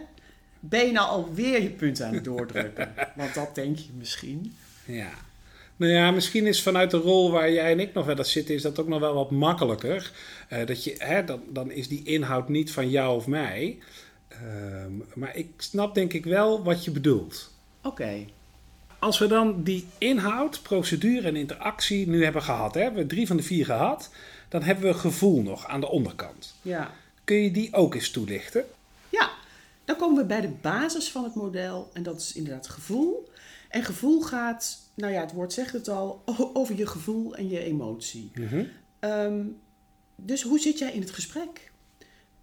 Ben 0.59 0.85
je 0.85 0.91
nou 0.91 1.07
alweer 1.09 1.61
je 1.61 1.69
punt 1.69 2.01
aan 2.01 2.13
het 2.13 2.23
doordrukken? 2.23 2.93
Want 3.15 3.33
dat 3.33 3.55
denk 3.55 3.77
je 3.77 3.89
misschien. 3.97 4.55
Ja. 4.85 5.09
Nou 5.75 5.91
ja, 5.91 6.11
misschien 6.11 6.47
is 6.47 6.63
vanuit 6.63 6.91
de 6.91 6.97
rol 6.97 7.31
waar 7.31 7.51
jij 7.51 7.71
en 7.71 7.79
ik 7.79 7.93
nog 7.93 8.05
wel 8.05 8.17
eens 8.17 8.31
zitten, 8.31 8.55
is 8.55 8.61
dat 8.61 8.79
ook 8.79 8.87
nog 8.87 8.99
wel 8.99 9.13
wat 9.13 9.31
makkelijker. 9.31 10.11
Eh, 10.49 10.65
dat 10.65 10.83
je, 10.83 10.95
hè, 10.97 11.23
dan, 11.23 11.41
dan 11.49 11.71
is 11.71 11.87
die 11.87 12.03
inhoud 12.03 12.49
niet 12.49 12.71
van 12.71 12.89
jou 12.89 13.15
of 13.15 13.27
mij. 13.27 13.77
Ehm, 14.27 14.91
maar 15.13 15.35
ik 15.35 15.49
snap 15.57 15.95
denk 15.95 16.13
ik 16.13 16.25
wel 16.25 16.63
wat 16.63 16.83
je 16.83 16.91
bedoelt. 16.91 17.51
Oké. 17.81 18.25
Als 18.99 19.19
we 19.19 19.27
dan 19.27 19.63
die 19.63 19.87
inhoud, 19.97 20.61
procedure 20.61 21.27
en 21.27 21.35
interactie 21.35 22.07
nu 22.07 22.23
hebben 22.23 22.41
gehad, 22.41 22.73
hè, 22.73 22.79
we 22.79 22.85
hebben 22.85 23.07
drie 23.07 23.27
van 23.27 23.37
de 23.37 23.43
vier 23.43 23.65
gehad, 23.65 24.09
dan 24.49 24.63
hebben 24.63 24.85
we 24.85 24.93
gevoel 24.93 25.41
nog 25.41 25.67
aan 25.67 25.79
de 25.79 25.89
onderkant. 25.89 26.55
Ja. 26.61 26.91
Kun 27.23 27.37
je 27.37 27.51
die 27.51 27.73
ook 27.73 27.95
eens 27.95 28.11
toelichten? 28.11 28.65
Ja, 29.09 29.31
dan 29.85 29.95
komen 29.95 30.21
we 30.21 30.25
bij 30.25 30.41
de 30.41 30.53
basis 30.61 31.11
van 31.11 31.23
het 31.23 31.35
model 31.35 31.89
en 31.93 32.03
dat 32.03 32.19
is 32.19 32.33
inderdaad 32.33 32.69
gevoel. 32.69 33.31
En 33.73 33.83
gevoel 33.83 34.21
gaat, 34.21 34.77
nou 34.95 35.13
ja, 35.13 35.21
het 35.21 35.31
woord 35.33 35.53
zegt 35.53 35.73
het 35.73 35.87
al, 35.87 36.23
over 36.53 36.75
je 36.77 36.87
gevoel 36.87 37.35
en 37.35 37.49
je 37.49 37.59
emotie. 37.63 38.31
Ehm, 38.99 39.45
dus 40.15 40.41
hoe 40.41 40.59
zit 40.59 40.77
jij 40.79 40.91
in 40.93 41.01
het 41.01 41.11
gesprek? 41.11 41.71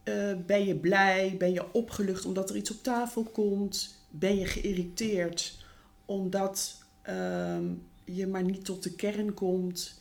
Eh, 0.03 0.33
ben 0.47 0.65
je 0.67 0.77
blij? 0.77 1.35
Ben 1.39 1.53
je 1.53 1.73
opgelucht 1.73 2.25
omdat 2.25 2.51
er 2.51 2.57
iets 2.57 2.71
op 2.71 2.83
tafel 2.83 3.23
komt? 3.23 3.95
Ben 4.11 4.39
je 4.39 4.47
geïrriteerd 4.47 5.65
omdat 6.05 6.85
ehm, 7.03 7.65
je 8.05 8.27
maar 8.27 8.43
niet 8.45 8.65
tot 8.65 8.83
de 8.83 8.95
kern 8.95 9.35
komt? 9.35 10.01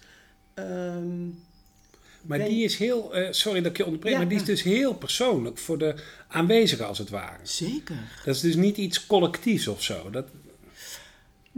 Ehm, 0.53 1.25
Maar 2.21 2.38
Ben- 2.38 2.48
die 2.50 2.63
is 2.63 2.77
heel, 2.77 3.15
eh, 3.15 3.31
sorry 3.31 3.62
dat 3.62 3.71
ik 3.71 3.77
je 3.77 3.86
onderbreek, 3.86 4.12
Ja, 4.13 4.19
maar 4.19 4.27
die 4.29 4.38
is 4.38 4.45
dus 4.45 4.63
heel 4.63 4.93
persoonlijk 4.93 5.57
voor 5.57 5.77
de 5.77 5.95
aanwezigen 6.27 6.88
als 6.88 6.98
het 6.98 7.09
ware. 7.09 7.45
zeker. 7.45 7.95
Dat 8.25 8.36
is 8.36 8.41
dus 8.41 8.55
niet 8.55 8.77
iets 8.77 9.05
collectiefs 9.05 9.67
of 9.67 9.83
zo. 9.83 10.09
Dat, 10.09 10.27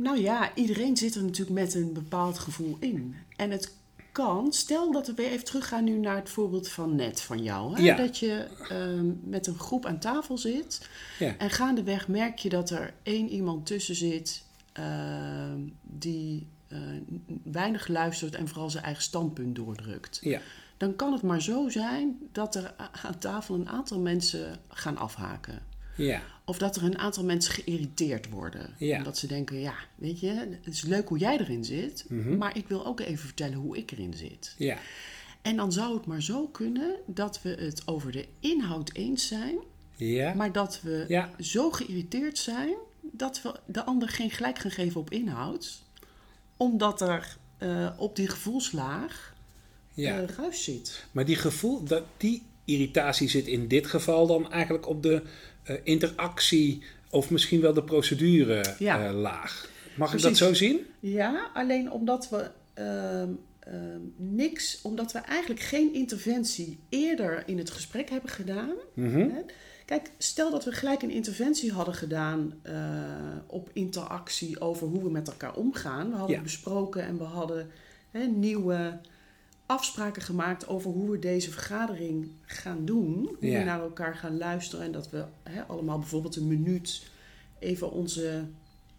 Nou 0.02 0.22
ja, 0.22 0.56
iedereen 0.56 0.98
zit 0.98 1.16
er 1.16 1.24
natuurlijk 1.24 1.60
met 1.60 1.74
een 1.74 1.94
bepaald 1.94 2.40
gevoel 2.40 2.78
in. 2.80 3.16
En 3.36 3.52
het 3.52 3.74
kan, 4.12 4.54
stel 4.54 4.92
dat 4.92 5.08
we 5.08 5.14
weer 5.14 5.30
even 5.30 5.46
teruggaan 5.46 5.84
nu 5.84 5.98
naar 5.98 6.16
het 6.16 6.30
voorbeeld 6.30 6.70
van 6.70 6.96
net 6.96 7.22
van 7.22 7.44
jou. 7.44 7.76
Hè? 7.76 7.82
Ja. 7.82 7.96
Dat 7.96 8.18
je 8.18 8.48
ehm, 8.70 9.12
met 9.24 9.48
een 9.48 9.60
groep 9.60 9.86
aan 9.86 10.00
tafel 10.00 10.38
zit 10.38 10.90
ja. 11.20 11.38
en 11.38 11.50
gaandeweg 11.50 12.08
merk 12.08 12.40
je 12.40 12.50
dat 12.50 12.70
er 12.70 12.94
één 13.04 13.30
iemand 13.30 13.66
tussen 13.66 13.96
zit 13.96 14.44
ehm, 14.72 15.60
die 15.82 16.48
eh, 16.68 16.78
weinig 17.44 17.88
luistert 17.88 18.36
en 18.36 18.48
vooral 18.48 18.70
zijn 18.70 18.84
eigen 18.84 19.04
standpunt 19.04 19.56
doordrukt. 19.56 20.20
Ja. 20.22 20.40
Dan 20.78 20.96
kan 20.96 21.14
het 21.14 21.22
maar 21.22 21.42
zo 21.42 21.70
zijn 21.70 22.18
dat 22.32 22.56
er 22.56 22.74
aan 23.04 23.18
tafel 23.18 23.56
een 23.56 23.70
aantal 23.70 24.00
mensen 24.00 24.60
gaan 24.70 24.98
afhaken. 24.98 25.62
Ja. 25.96 26.22
Of 26.52 26.58
dat 26.58 26.76
er 26.76 26.84
een 26.84 26.98
aantal 26.98 27.24
mensen 27.24 27.54
geïrriteerd 27.54 28.30
worden. 28.30 28.74
Ja. 28.78 28.98
Omdat 28.98 29.18
ze 29.18 29.28
denken, 29.28 29.60
ja, 29.60 29.74
weet 29.96 30.20
je, 30.20 30.58
het 30.62 30.74
is 30.74 30.82
leuk 30.82 31.08
hoe 31.08 31.18
jij 31.18 31.40
erin 31.40 31.66
zit. 31.66 32.06
Mhm. 32.08 32.38
Maar 32.38 32.58
ik 32.58 32.68
wil 32.68 32.86
ook 32.86 33.00
even 33.00 33.18
vertellen 33.26 33.58
hoe 33.58 33.78
ik 33.78 33.92
erin 33.92 34.14
zit. 34.14 34.56
Ja. 34.58 34.78
En 35.42 35.56
dan 35.56 35.72
zou 35.72 35.94
het 35.98 36.06
maar 36.06 36.22
zo 36.22 36.48
kunnen 36.48 36.96
dat 37.06 37.42
we 37.42 37.50
het 37.50 37.88
over 37.88 38.12
de 38.12 38.26
inhoud 38.40 38.90
eens 38.94 39.28
zijn. 39.28 39.56
Ja. 39.96 40.34
Maar 40.34 40.52
dat 40.52 40.80
we 40.82 41.06
Ja. 41.08 41.30
zo 41.40 41.72
geïrriteerd 41.72 42.38
zijn 42.38 42.74
dat 43.02 43.42
we 43.42 43.54
de 43.66 43.84
ander 43.84 44.10
geen 44.10 44.32
gelijk 44.32 44.60
gaan 44.60 44.72
geven 44.72 45.00
op 45.02 45.12
inhoud. 45.12 45.82
Omdat 46.58 47.02
er 47.02 47.38
eh, 47.58 47.90
op 47.98 48.16
die 48.16 48.28
gevoelslaag 48.28 49.34
ja. 49.94 50.20
eh, 50.22 50.28
ruis 50.36 50.64
zit. 50.64 51.06
Maar 51.12 51.26
die 51.26 51.36
gevoel, 51.36 51.84
dat, 51.84 52.04
die 52.18 52.44
irritatie 52.66 53.30
zit 53.30 53.48
in 53.48 53.68
dit 53.68 53.88
geval 53.88 54.28
dan 54.28 54.52
eigenlijk 54.52 54.88
op 54.88 55.04
de 55.04 55.22
interactie 55.84 56.84
of 57.10 57.30
misschien 57.30 57.62
wel 57.62 57.74
de 57.74 57.84
procedure 57.84 58.64
Ja. 58.80 59.06
eh, 59.08 59.14
laag. 59.14 59.70
Mag 59.96 60.14
ik 60.14 60.22
dat 60.22 60.38
zo 60.38 60.54
zien? 60.54 60.80
Ja, 61.00 61.50
alleen 61.54 61.92
omdat 61.92 62.30
we 62.30 62.50
ehm, 62.74 63.30
ehm, 63.60 64.00
niks, 64.18 64.80
omdat 64.82 65.12
we 65.12 65.20
eigenlijk 65.20 65.60
geen 65.62 65.94
interventie 65.94 66.80
eerder 66.90 67.44
in 67.46 67.58
het 67.58 67.70
gesprek 67.72 68.10
hebben 68.10 68.30
gedaan. 68.30 68.74
Mhm. 68.94 69.20
Hè? 69.20 69.40
Kijk, 69.86 70.12
stel 70.18 70.52
dat 70.52 70.66
we 70.66 70.72
gelijk 70.72 71.02
een 71.02 71.10
interventie 71.12 71.72
hadden 71.72 71.94
gedaan 71.96 72.54
eh, 72.62 72.74
op 73.48 73.70
interactie 73.74 74.62
over 74.62 74.88
hoe 74.88 75.04
we 75.04 75.10
met 75.10 75.28
elkaar 75.28 75.56
omgaan. 75.56 76.10
We 76.10 76.16
hadden 76.16 76.36
Ja. 76.36 76.42
besproken 76.42 77.04
en 77.04 77.18
we 77.18 77.24
hadden 77.24 77.70
hè, 78.12 78.26
nieuwe 78.26 79.00
afspraken 79.72 80.22
gemaakt 80.22 80.68
over 80.68 80.92
hoe 80.92 81.10
we 81.12 81.20
deze 81.20 81.52
vergadering 81.52 82.32
gaan 82.46 82.86
doen. 82.86 83.36
Hoe 83.40 83.50
Ja. 83.50 83.58
we 83.60 83.64
naar 83.66 83.82
elkaar 83.82 84.16
gaan 84.16 84.38
luisteren 84.38 84.86
en 84.86 84.92
dat 84.92 85.10
we 85.10 85.26
hè, 85.44 85.62
allemaal 85.64 86.00
bijvoorbeeld 86.00 86.36
een 86.36 86.48
minuut 86.48 87.10
even 87.60 87.92
onze 87.92 88.44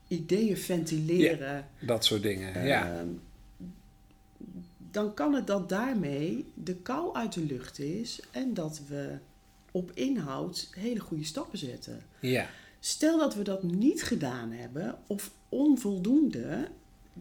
ideeën 0.08 0.56
ventileren. 0.56 1.68
Dat 1.80 2.04
soort 2.04 2.22
dingen. 2.22 2.66
ja. 2.66 2.94
Ehm, 2.98 3.08
dan 4.90 5.14
kan 5.14 5.34
het 5.34 5.46
dat 5.46 5.68
daarmee 5.68 6.46
de 6.54 6.74
kou 6.74 7.14
uit 7.14 7.32
de 7.32 7.44
lucht 7.44 7.78
is 7.78 8.20
en 8.30 8.54
dat 8.54 8.80
we 8.88 9.18
op 9.70 9.90
inhoud 9.94 10.68
hele 10.76 11.00
goede 11.00 11.24
stappen 11.24 11.58
zetten. 11.58 12.02
ja. 12.20 12.46
Stel 12.84 13.18
dat 13.18 13.34
we 13.34 13.42
dat 13.42 13.62
niet 13.62 14.02
gedaan 14.02 14.50
hebben 14.50 14.98
of 15.06 15.30
onvoldoende, 15.48 16.68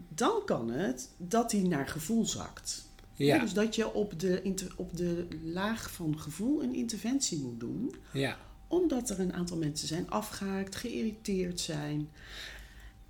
dan 0.09 0.41
kan 0.45 0.69
het 0.69 1.09
dat 1.17 1.49
die 1.49 1.67
naar 1.67 1.87
gevoel 1.87 2.25
zakt. 2.25 2.89
Ja. 3.25 3.39
dus 3.39 3.53
dat 3.53 3.75
je 3.75 3.93
op 3.93 4.19
de, 4.19 4.41
inter- 4.41 4.73
op 4.75 4.97
de 4.97 5.27
laag 5.43 5.91
van 5.91 6.19
gevoel 6.19 6.63
een 6.63 6.75
interventie 6.75 7.39
moet 7.39 7.59
doen, 7.59 7.95
ja. 8.13 8.37
omdat 8.67 9.09
er 9.09 9.19
een 9.19 9.33
aantal 9.33 9.57
mensen 9.57 9.87
zijn 9.87 10.09
afgehaakt, 10.09 10.75
geïrriteerd 10.75 11.59
zijn. 11.59 12.09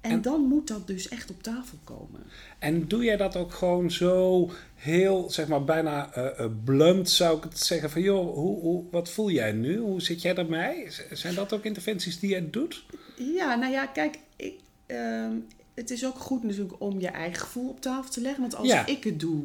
En, 0.01 0.11
En- 0.11 0.21
dan 0.21 0.41
moet 0.41 0.67
dat 0.67 0.87
dus 0.87 1.07
echt 1.09 1.29
op 1.29 1.43
tafel 1.43 1.77
komen. 1.83 2.21
En 2.59 2.87
doe 2.87 3.03
jij 3.03 3.17
dat 3.17 3.35
ook 3.35 3.53
gewoon 3.53 3.91
zo 3.91 4.49
heel, 4.75 5.29
zeg 5.29 5.47
maar, 5.47 5.63
bijna 5.63 6.13
eh, 6.13 6.45
blunt, 6.63 7.09
zou 7.09 7.37
ik 7.37 7.43
het 7.43 7.59
zeggen? 7.59 7.89
Van 7.89 8.01
joh, 8.01 8.33
hoe, 8.35 8.59
hoe, 8.59 8.83
wat 8.91 9.09
voel 9.09 9.29
jij 9.31 9.51
nu? 9.51 9.77
Hoe 9.77 10.01
zit 10.01 10.21
jij? 10.21 10.87
Z- 10.89 11.11
Zijn 11.11 11.35
dat 11.35 11.53
ook 11.53 11.63
interventies 11.65 12.19
die 12.19 12.29
jij 12.29 12.49
doet? 12.49 12.85
Ja, 13.17 13.55
nou 13.55 13.71
ja, 13.71 13.85
kijk, 13.85 14.19
ik, 14.35 14.59
ehm, 14.85 15.31
het 15.73 15.91
is 15.91 16.05
ook 16.05 16.17
goed 16.19 16.43
natuurlijk 16.43 16.81
om 16.81 16.99
je 16.99 17.07
eigen 17.07 17.39
gevoel 17.41 17.69
op 17.69 17.81
tafel 17.81 18.11
te 18.11 18.21
leggen. 18.21 18.41
Want 18.41 18.55
als 18.55 18.67
Ja. 18.67 18.85
ik 18.85 19.03
het 19.03 19.19
doe, 19.19 19.43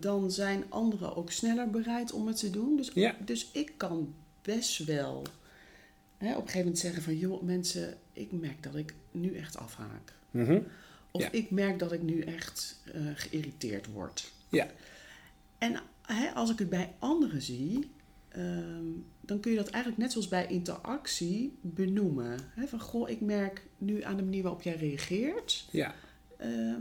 dan 0.00 0.30
zijn 0.30 0.64
anderen 0.68 1.16
ook 1.16 1.30
sneller 1.30 1.70
bereid 1.70 2.12
om 2.12 2.26
het 2.26 2.36
te 2.38 2.50
doen. 2.50 2.76
Dus, 2.76 2.90
Ja. 2.94 3.16
dus 3.24 3.48
ik 3.52 3.72
kan 3.76 4.14
best 4.42 4.84
wel 4.84 5.22
hè, 6.18 6.28
op 6.30 6.34
een 6.34 6.40
gegeven 6.40 6.58
moment 6.58 6.78
zeggen 6.78 7.02
van... 7.02 7.16
joh, 7.18 7.42
mensen, 7.42 7.96
ik 8.12 8.32
merk 8.32 8.62
dat 8.62 8.74
ik 8.74 8.94
nu 9.10 9.34
echt 9.36 9.56
afhaak. 9.56 10.12
Mhm. 10.30 10.60
Of 11.10 11.22
Ja. 11.22 11.32
ik 11.32 11.50
merk 11.50 11.78
dat 11.78 11.92
ik 11.92 12.02
nu 12.02 12.20
echt 12.20 12.80
eh, 12.94 13.02
geïrriteerd 13.14 13.86
word. 13.86 14.32
Ja. 14.48 14.66
En 15.58 15.80
hè, 16.02 16.30
als 16.30 16.50
ik 16.50 16.58
het 16.58 16.68
bij 16.70 16.92
anderen 16.98 17.42
zie, 17.42 17.90
ehm, 18.28 18.84
dan 19.20 19.40
kun 19.40 19.50
je 19.50 19.56
dat 19.56 19.68
eigenlijk 19.68 20.02
net 20.02 20.12
zoals 20.12 20.28
bij 20.28 20.46
interactie 20.46 21.52
benoemen. 21.60 22.38
Hè, 22.54 22.66
van 22.66 22.80
goh, 22.80 23.08
ik 23.10 23.20
merk 23.20 23.66
nu 23.78 24.02
aan 24.02 24.16
de 24.16 24.22
manier 24.22 24.42
waarop 24.42 24.62
jij 24.62 24.76
reageert, 24.76 25.66
Ja. 25.70 25.94
ehm, 26.36 26.80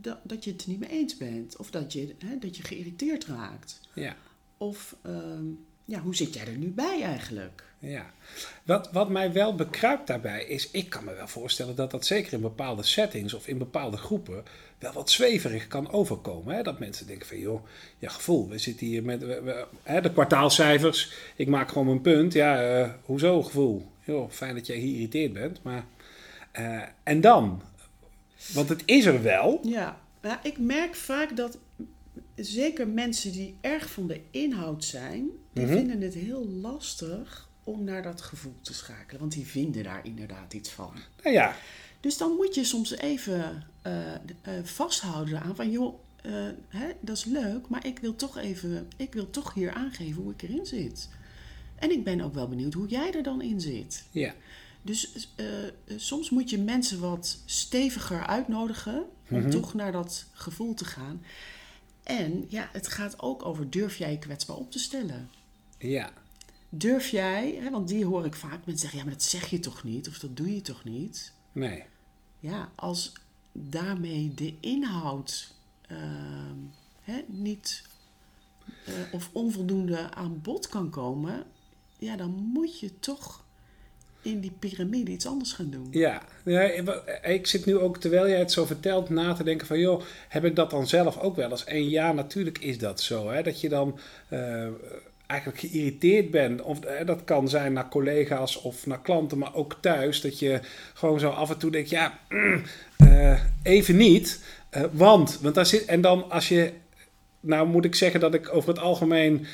dat, 0.00 0.18
dat 0.22 0.44
je 0.44 0.50
het 0.52 0.62
er 0.62 0.68
niet 0.68 0.80
mee 0.80 0.90
eens 0.90 1.16
bent. 1.16 1.56
Of 1.56 1.70
dat 1.70 1.92
je, 1.92 2.14
hè, 2.24 2.38
dat 2.38 2.56
je 2.56 2.62
geïrriteerd 2.62 3.24
raakt. 3.26 3.80
Ja. 3.94 4.16
Of 4.56 4.96
ehm, 5.02 5.44
ja, 5.84 6.00
hoe 6.00 6.14
zit 6.16 6.34
jij 6.34 6.46
er 6.46 6.56
nu 6.58 6.68
bij 6.68 7.02
eigenlijk? 7.02 7.64
Ja, 7.78 8.10
wat, 8.62 8.92
wat 8.92 9.08
mij 9.08 9.32
wel 9.32 9.54
bekruipt 9.54 10.06
daarbij 10.06 10.44
is, 10.44 10.70
ik 10.70 10.88
kan 10.88 11.04
me 11.04 11.14
wel 11.14 11.28
voorstellen 11.28 11.74
dat 11.74 11.90
dat 11.90 12.06
zeker 12.06 12.32
in 12.32 12.40
bepaalde 12.40 12.82
settings 12.82 13.34
of 13.34 13.46
in 13.48 13.58
bepaalde 13.58 13.96
groepen 13.96 14.44
wel 14.78 14.92
wat 14.92 15.10
zweverig 15.10 15.66
kan 15.66 15.90
overkomen. 15.90 16.54
Hè? 16.54 16.62
Dat 16.62 16.78
mensen 16.78 17.06
denken 17.06 17.26
van, 17.26 17.38
joh, 17.38 17.66
ja 17.98 18.08
gevoel, 18.08 18.48
we 18.48 18.58
zitten 18.58 18.86
hier 18.86 19.02
met 19.02 19.20
we- 19.22 19.42
we- 19.42 19.66
hè, 19.82 20.00
de 20.00 20.12
kwartaalcijfers, 20.12 21.12
ik 21.36 21.48
maak 21.48 21.68
gewoon 21.68 21.86
mijn 21.86 22.00
punt. 22.00 22.32
Ja, 22.32 22.80
eh, 22.80 22.90
hoezo 23.04 23.42
gevoel? 23.42 23.86
Joh, 24.04 24.30
fijn 24.30 24.54
dat 24.54 24.66
jij 24.66 24.80
geïrriteerd 24.80 25.32
bent, 25.32 25.62
maar... 25.62 25.84
eh, 26.52 26.82
en 27.02 27.20
dan? 27.20 27.62
Want 28.54 28.68
het 28.68 28.82
is 28.84 29.04
er 29.04 29.22
wel. 29.22 29.60
Ja, 29.62 30.00
ja, 30.22 30.40
ik 30.42 30.58
merk 30.58 30.94
vaak 30.94 31.36
dat 31.36 31.58
zeker 32.34 32.88
mensen 32.88 33.32
die 33.32 33.56
erg 33.60 33.90
van 33.90 34.06
de 34.06 34.20
inhoud 34.30 34.84
zijn, 34.84 35.28
die 35.52 35.64
Mhm. 35.64 35.74
vinden 35.74 36.00
het 36.00 36.14
heel 36.14 36.46
lastig 36.48 37.48
om 37.64 37.84
naar 37.84 38.02
dat 38.02 38.20
gevoel 38.20 38.54
te 38.60 38.74
schakelen. 38.74 39.20
Want 39.20 39.32
die 39.32 39.46
vinden 39.46 39.82
daar 39.84 40.04
inderdaad 40.06 40.52
iets 40.54 40.70
van. 40.70 40.92
Nou 41.22 41.34
ja, 41.34 41.56
Dus 42.00 42.16
dan 42.16 42.32
moet 42.36 42.54
je 42.54 42.64
soms 42.64 42.96
even 42.96 43.64
eh, 43.82 44.14
eh, 44.14 44.18
vasthouden 44.62 45.40
aan 45.40 45.56
van 45.56 45.70
joh, 45.70 45.98
eh, 46.22 46.32
hè, 46.68 46.86
dat 47.00 47.16
is 47.16 47.24
leuk, 47.24 47.68
maar 47.68 47.86
ik 47.86 47.98
wil 47.98 48.16
toch 48.16 48.38
even, 48.38 48.88
ik 48.96 49.12
wil 49.12 49.30
toch 49.30 49.54
hier 49.54 49.72
aangeven 49.72 50.22
hoe 50.22 50.32
ik 50.32 50.42
erin 50.42 50.66
zit. 50.66 51.08
En 51.76 51.90
ik 51.90 52.04
ben 52.04 52.20
ook 52.20 52.34
wel 52.34 52.48
benieuwd 52.48 52.72
hoe 52.74 52.86
jij 52.88 53.12
er 53.14 53.22
dan 53.22 53.42
in 53.42 53.60
zit. 53.60 54.04
ja, 54.10 54.34
Dus 54.86 55.28
eh, 55.36 55.66
eh, 55.66 55.72
soms 55.96 56.30
moet 56.30 56.50
je 56.50 56.58
mensen 56.58 57.00
wat 57.00 57.38
steviger 57.44 58.26
uitnodigen 58.26 59.04
om 59.30 59.38
Mhm. 59.38 59.50
toch 59.50 59.74
naar 59.74 59.92
dat 59.92 60.26
gevoel 60.32 60.74
te 60.74 60.84
gaan. 60.84 61.22
En 62.02 62.44
ja, 62.48 62.68
het 62.72 62.88
gaat 62.88 63.20
ook 63.20 63.44
over 63.44 63.70
durf 63.70 63.96
jij 63.96 64.10
je 64.10 64.18
kwetsbaar 64.18 64.56
op 64.56 64.70
te 64.70 64.78
stellen? 64.78 65.30
Ja. 65.78 66.12
Durf 66.68 67.08
jij, 67.08 67.58
hè, 67.62 67.70
want 67.70 67.88
die 67.88 68.04
hoor 68.04 68.24
ik 68.24 68.34
vaak 68.34 68.50
mensen 68.66 68.78
zeggen, 68.78 68.98
ja, 68.98 69.04
maar 69.04 69.12
dat 69.14 69.22
zeg 69.22 69.50
je 69.50 69.58
toch 69.60 69.84
niet? 69.84 70.08
Of 70.08 70.18
dat 70.18 70.36
doe 70.36 70.54
je 70.54 70.60
toch 70.62 70.84
niet? 70.84 71.32
Nee. 71.52 71.84
Ja, 72.40 72.70
als 72.74 73.12
daarmee 73.52 74.34
de 74.34 74.54
inhoud 74.60 75.54
ehm, 75.88 76.56
hè, 77.00 77.24
niet 77.26 77.82
eh, 78.84 78.94
of 79.12 79.30
onvoldoende 79.32 80.14
aan 80.14 80.40
bod 80.42 80.68
kan 80.68 80.90
komen, 80.90 81.44
ja, 81.98 82.16
dan 82.16 82.30
moet 82.30 82.80
je 82.80 82.98
toch 82.98 83.44
in 84.26 84.40
die 84.40 84.56
piramide 84.58 85.10
iets 85.10 85.26
anders 85.26 85.52
gaan 85.52 85.70
doen. 85.70 85.86
Ja, 85.90 86.22
ik 87.22 87.46
zit 87.46 87.64
nu 87.66 87.78
ook, 87.78 87.98
terwijl 87.98 88.28
jij 88.28 88.38
het 88.38 88.52
zo 88.52 88.64
vertelt, 88.64 89.10
na 89.10 89.32
te 89.32 89.44
denken 89.44 89.66
van... 89.66 89.78
joh, 89.78 90.02
heb 90.28 90.44
ik 90.44 90.56
dat 90.56 90.70
dan 90.70 90.86
zelf 90.86 91.18
ook 91.18 91.36
wel 91.36 91.50
eens? 91.50 91.64
En 91.64 91.88
ja, 91.90 92.12
natuurlijk 92.12 92.58
is 92.58 92.78
dat 92.78 93.00
zo. 93.00 93.30
Hè? 93.30 93.42
Dat 93.42 93.60
je 93.60 93.68
dan 93.68 93.98
eh, 94.28 94.66
eigenlijk 95.26 95.60
geïrriteerd 95.60 96.30
bent. 96.30 96.62
Of 96.62 96.80
eh, 96.80 97.06
dat 97.06 97.24
kan 97.24 97.48
zijn 97.48 97.72
naar 97.72 97.88
collega's 97.88 98.62
of 98.62 98.86
naar 98.86 99.00
klanten, 99.00 99.38
maar 99.38 99.54
ook 99.54 99.76
thuis. 99.80 100.20
Dat 100.20 100.38
je 100.38 100.60
gewoon 100.94 101.20
zo 101.20 101.28
af 101.28 101.50
en 101.50 101.58
toe 101.58 101.70
denkt, 101.70 101.90
ja, 101.90 102.18
mm, 102.28 102.62
eh, 102.96 103.40
even 103.62 103.96
niet. 103.96 104.40
want, 104.92 105.38
want 105.40 105.54
daar 105.54 105.66
zit... 105.66 105.84
En 105.84 106.00
dan 106.00 106.30
als 106.30 106.48
je... 106.48 106.72
Nou 107.40 107.68
moet 107.68 107.84
ik 107.84 107.94
zeggen 107.94 108.20
dat 108.20 108.34
ik 108.34 108.54
over 108.54 108.68
het 108.68 108.78
algemeen... 108.78 109.46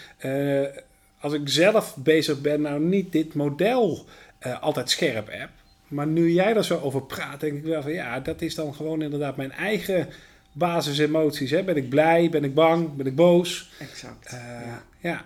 als 1.21 1.33
ik 1.33 1.41
zelf 1.45 1.97
bezig 1.97 2.41
ben, 2.41 2.61
nou 2.61 2.81
niet 2.81 3.13
dit 3.13 3.35
model 3.35 4.07
uh, 4.47 4.63
altijd 4.63 4.91
scherp 4.91 5.31
heb. 5.31 5.51
Maar 5.89 6.07
nu 6.07 6.33
jij 6.33 6.57
er 6.57 6.65
zo 6.65 6.79
over 6.79 7.03
praat, 7.03 7.41
denk 7.41 7.57
ik 7.57 7.65
wel 7.65 7.83
van 7.83 7.93
ja, 7.93 8.21
dat 8.21 8.43
is 8.43 8.55
dan 8.55 8.75
gewoon 8.75 9.03
inderdaad 9.03 9.37
mijn 9.37 9.53
eigen 9.53 10.09
basisemoties. 10.53 11.51
Hè? 11.51 11.65
Ben 11.65 11.77
ik 11.77 11.89
blij, 11.89 12.31
ben 12.31 12.45
ik 12.45 12.55
bang, 12.55 12.97
ben 12.97 13.07
ik 13.07 13.17
boos? 13.17 13.71
Exact. 13.79 14.33
Uh, 14.33 14.41
ja. 14.41 14.83
ja. 14.99 15.25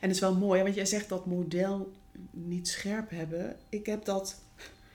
En 0.00 0.10
het 0.10 0.10
is 0.10 0.20
wel 0.20 0.34
mooi, 0.34 0.62
want 0.62 0.74
jij 0.74 0.86
zegt 0.86 1.08
dat 1.08 1.26
model 1.26 1.92
niet 2.30 2.68
scherp 2.68 3.10
hebben. 3.10 3.56
Ik 3.68 3.86
heb 3.86 4.04
dat, 4.04 4.40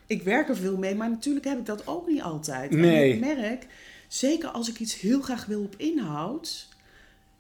ik 0.06 0.24
werk 0.24 0.50
er 0.50 0.58
veel 0.58 0.78
mee, 0.78 0.96
maar 0.96 1.10
natuurlijk 1.10 1.46
heb 1.46 1.58
ik 1.58 1.66
dat 1.66 1.88
ook 1.88 2.08
niet 2.08 2.22
altijd. 2.22 2.72
Nee. 2.72 3.12
En 3.12 3.16
ik 3.16 3.36
merk, 3.38 3.68
zeker 4.08 4.50
als 4.50 4.70
ik 4.70 4.80
iets 4.80 5.00
heel 5.00 5.22
graag 5.22 5.46
wil 5.46 5.62
op 5.62 5.76
inhoud, 5.78 6.68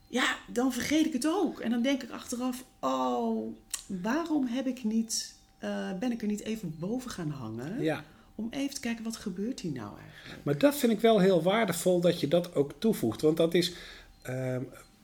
ja, 0.07 0.35
dan 0.47 0.73
vergeet 0.73 1.05
ik 1.05 1.13
het 1.13 1.27
ook. 1.27 1.59
En 1.59 1.71
dan 1.71 1.81
denk 1.81 2.03
ik 2.03 2.09
achteraf, 2.09 2.63
oh, 2.79 3.55
waarom 3.85 4.47
heb 4.47 4.67
ik 4.67 4.83
niet 4.83 5.37
uh, 5.63 5.69
ben 5.99 6.11
ik 6.11 6.21
er 6.21 6.27
niet 6.27 6.43
even 6.43 6.75
boven 6.79 7.11
gaan 7.11 7.29
hangen. 7.29 7.83
Ja. 7.83 8.03
Om 8.35 8.47
even 8.51 8.73
te 8.73 8.81
kijken, 8.81 9.03
wat 9.03 9.15
gebeurt 9.15 9.59
hier 9.59 9.71
nou 9.71 9.91
eigenlijk? 10.01 10.43
Maar 10.43 10.57
dat 10.57 10.75
vind 10.75 10.91
ik 10.91 10.99
wel 10.99 11.19
heel 11.19 11.43
waardevol 11.43 11.99
dat 12.01 12.19
je 12.19 12.27
dat 12.27 12.55
ook 12.55 12.71
toevoegt. 12.77 13.21
Want 13.21 13.37
dat 13.37 13.53
is... 13.53 13.73
Uh, 14.29 14.55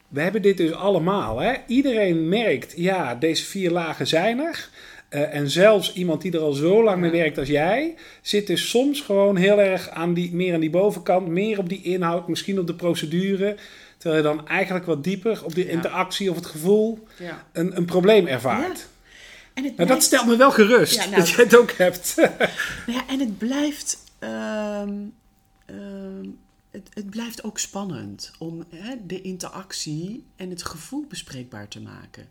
we 0.07 0.21
hebben 0.21 0.41
dit 0.41 0.57
dus 0.57 0.71
allemaal. 0.71 1.39
Hè? 1.39 1.53
Iedereen 1.67 2.29
merkt, 2.29 2.73
ja, 2.77 3.15
deze 3.15 3.45
vier 3.45 3.71
lagen 3.71 4.07
zijn 4.07 4.39
er. 4.39 4.69
Uh, 5.09 5.33
en 5.33 5.49
zelfs 5.49 5.93
iemand 5.93 6.21
die 6.21 6.31
er 6.31 6.39
al 6.39 6.53
zo 6.53 6.83
lang 6.83 7.01
mee 7.01 7.11
werkt 7.11 7.37
als 7.37 7.47
jij, 7.47 7.95
zit 8.21 8.47
dus 8.47 8.69
soms 8.69 9.01
gewoon 9.01 9.35
heel 9.35 9.61
erg 9.61 9.89
aan 9.89 10.13
die, 10.13 10.33
meer 10.33 10.53
aan 10.53 10.59
die 10.59 10.69
bovenkant, 10.69 11.27
meer 11.27 11.59
op 11.59 11.69
die 11.69 11.81
inhoud, 11.81 12.27
misschien 12.27 12.59
op 12.59 12.67
de 12.67 12.75
procedure. 12.75 13.55
Terwijl 13.97 14.21
je 14.21 14.35
dan 14.35 14.47
eigenlijk 14.47 14.85
wat 14.85 15.03
dieper 15.03 15.45
op 15.45 15.55
die 15.55 15.69
interactie 15.69 16.29
of 16.29 16.35
het 16.35 16.45
gevoel 16.45 17.07
ja. 17.19 17.45
een, 17.51 17.77
een 17.77 17.85
probleem 17.85 18.27
ervaart. 18.27 18.87
En 19.55 19.63
het 19.63 19.77
maar 19.77 19.87
dat 19.87 20.03
stelt 20.03 20.25
me 20.25 20.35
wel 20.35 20.51
gerust, 20.51 20.97
nou, 20.97 21.15
dat 21.15 21.29
je 21.29 21.41
het 21.41 21.55
ook 21.55 21.71
hebt. 21.71 22.15
nou 22.87 22.97
ja, 22.99 23.07
en 23.07 23.19
het 23.19 23.37
blijft, 23.37 24.03
ehm, 24.19 24.93
ehm, 25.65 26.29
het, 26.71 26.89
het, 26.93 27.09
blijft 27.09 27.43
ook 27.43 27.59
spannend 27.59 28.31
om 28.39 28.65
hè, 28.69 28.95
de 29.05 29.21
interactie 29.21 30.25
en 30.35 30.49
het 30.49 30.63
gevoel 30.63 31.05
bespreekbaar 31.09 31.67
te 31.67 31.81
maken. 31.81 32.29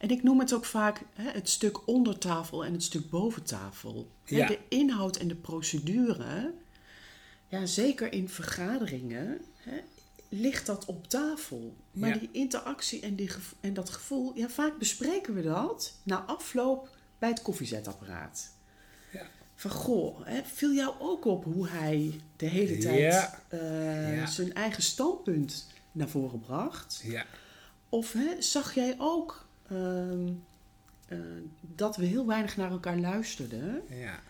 En 0.00 0.08
ik 0.08 0.22
noem 0.22 0.40
het 0.40 0.52
ook 0.54 0.64
vaak 0.64 1.02
hè, 1.14 1.30
het 1.30 1.48
stuk 1.48 1.88
onder 1.88 2.18
tafel 2.18 2.64
en 2.64 2.72
het 2.72 2.82
stuk 2.82 3.10
boven 3.10 3.42
tafel. 3.42 4.10
Ja. 4.24 4.46
De 4.46 4.58
inhoud 4.68 5.16
en 5.16 5.28
de 5.28 5.34
procedure, 5.34 6.52
ja, 7.48 7.66
zeker 7.66 8.12
in 8.12 8.28
vergaderingen, 8.28 9.40
hè, 9.56 9.80
ligt 10.30 10.66
dat 10.66 10.84
op 10.84 11.08
tafel. 11.08 11.76
Maar 11.90 12.18
die 12.18 12.28
interactie 12.32 13.00
en, 13.00 13.14
die 13.14 13.30
en 13.60 13.74
dat 13.74 13.90
gevoel, 13.90 14.32
ja, 14.34 14.48
vaak 14.48 14.78
bespreken 14.78 15.34
we 15.34 15.42
dat 15.42 15.94
na 16.02 16.18
afloop 16.18 16.88
bij 17.18 17.28
het 17.28 17.42
koffiezetapparaat. 17.42 18.50
Ja. 19.12 19.26
Van 19.54 19.70
goh, 19.70 20.26
hè, 20.26 20.42
viel 20.44 20.72
jou 20.72 20.94
ook 20.98 21.24
op 21.24 21.44
hoe 21.44 21.68
hij 21.68 22.20
de 22.36 22.46
hele 22.46 22.78
tijd 22.78 23.30
uh, 23.54 24.26
zijn 24.26 24.54
eigen 24.54 24.82
standpunt 24.82 25.66
naar 25.92 26.08
voren 26.08 26.40
bracht? 26.40 27.00
Ja. 27.04 27.26
Of 27.88 28.12
hè, 28.12 28.42
zag 28.42 28.74
jij 28.74 28.94
ook 28.98 29.46
uh, 29.72 30.12
uh, 31.08 31.18
dat 31.60 31.96
we 31.96 32.04
heel 32.04 32.26
weinig 32.26 32.56
naar 32.56 32.70
elkaar 32.70 32.98
luisterden? 32.98 33.82
Ja. 33.88 34.20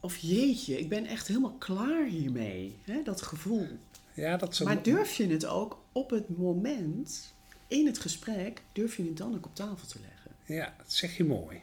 Of 0.00 0.16
jeetje, 0.16 0.78
ik 0.78 0.88
ben 0.88 1.06
echt 1.06 1.28
helemaal 1.28 1.56
klaar 1.58 2.04
hiermee. 2.04 2.78
Hè, 2.84 3.02
dat 3.02 3.22
gevoel. 3.22 3.68
Ja, 4.14 4.36
dat 4.36 4.60
maar 4.60 4.82
durf 4.82 5.14
je 5.14 5.26
het 5.26 5.46
ook 5.46 5.78
op 5.92 6.10
het 6.10 6.38
moment, 6.38 7.34
in 7.68 7.86
het 7.86 7.98
gesprek, 7.98 8.60
durf 8.72 8.96
je 8.96 9.02
het 9.02 9.16
dan 9.16 9.34
ook 9.34 9.46
op 9.46 9.54
tafel 9.54 9.86
te 9.86 9.98
leggen? 10.00 10.30
Ja, 10.44 10.74
dat 10.78 10.92
zeg 10.92 11.16
je 11.16 11.24
mooi. 11.24 11.60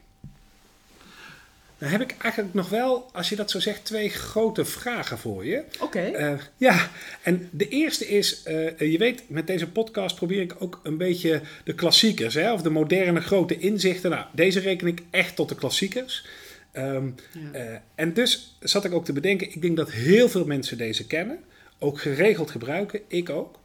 Dan 1.78 1.90
heb 1.90 2.02
ik 2.02 2.16
eigenlijk 2.18 2.54
nog 2.54 2.70
wel, 2.70 3.10
als 3.14 3.30
je 3.30 3.36
dat 3.36 3.52
zo 3.52 3.60
zegt, 3.60 3.86
twee 3.86 4.10
grote 4.10 4.66
vragen 4.66 5.18
voor 5.18 5.46
je. 5.46 5.64
Oké. 5.80 6.00
Eh, 6.00 6.34
ja, 6.58 6.90
en 7.22 7.50
de 7.52 7.68
eerste 7.68 8.08
is, 8.08 8.44
uh, 8.48 8.80
je 8.80 8.98
weet, 8.98 9.30
met 9.30 9.48
deze 9.48 9.68
podcast 9.68 10.16
probeer 10.16 10.42
ik 10.42 10.56
ook 10.60 10.80
een 10.84 10.98
beetje 10.98 11.42
de 11.64 11.76
klassiekers, 11.76 12.34
hè, 12.34 12.54
of 12.54 12.62
de 12.62 12.70
moderne 12.70 13.22
grote 13.22 13.58
inzichten. 13.58 14.10
Nou, 14.10 14.26
deze 14.34 14.60
reken 14.60 14.88
ik 14.88 15.02
echt 15.10 15.36
tot 15.36 15.50
de 15.50 15.56
klassiekers. 15.56 16.26
Um, 16.74 17.16
ja. 17.54 17.60
uh, 17.60 17.78
en 17.96 18.14
dus 18.14 18.58
zat 18.60 18.86
ik 18.86 18.94
ook 18.94 19.06
te 19.06 19.14
bedenken, 19.14 19.48
ik 19.48 19.62
denk 19.62 19.78
dat 19.78 19.92
heel 19.92 20.30
veel 20.30 20.46
mensen 20.46 20.78
deze 20.78 21.08
kennen 21.08 21.40
ook 21.82 22.02
geregeld 22.02 22.52
gebruiken, 22.52 23.02
ik 23.08 23.30
ook. 23.30 23.60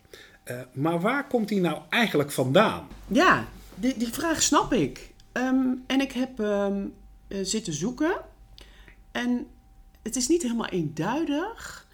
Uh, 0.45 0.61
maar 0.73 1.01
waar 1.01 1.27
komt 1.27 1.49
die 1.49 1.61
nou 1.61 1.79
eigenlijk 1.91 2.31
vandaan? 2.31 2.89
Ja, 3.07 3.49
die, 3.75 3.97
die 3.97 4.13
vraag 4.13 4.43
snap 4.43 4.73
ik. 4.73 5.13
Um, 5.33 5.85
en 5.87 6.01
ik 6.01 6.13
heb 6.13 6.39
um, 6.39 6.95
uh, 7.29 7.39
zitten 7.43 7.73
zoeken. 7.73 8.17
En 9.13 9.47
het 10.03 10.17
is 10.17 10.29
niet 10.29 10.43
helemaal 10.43 10.69
eenduidig. 10.69 11.87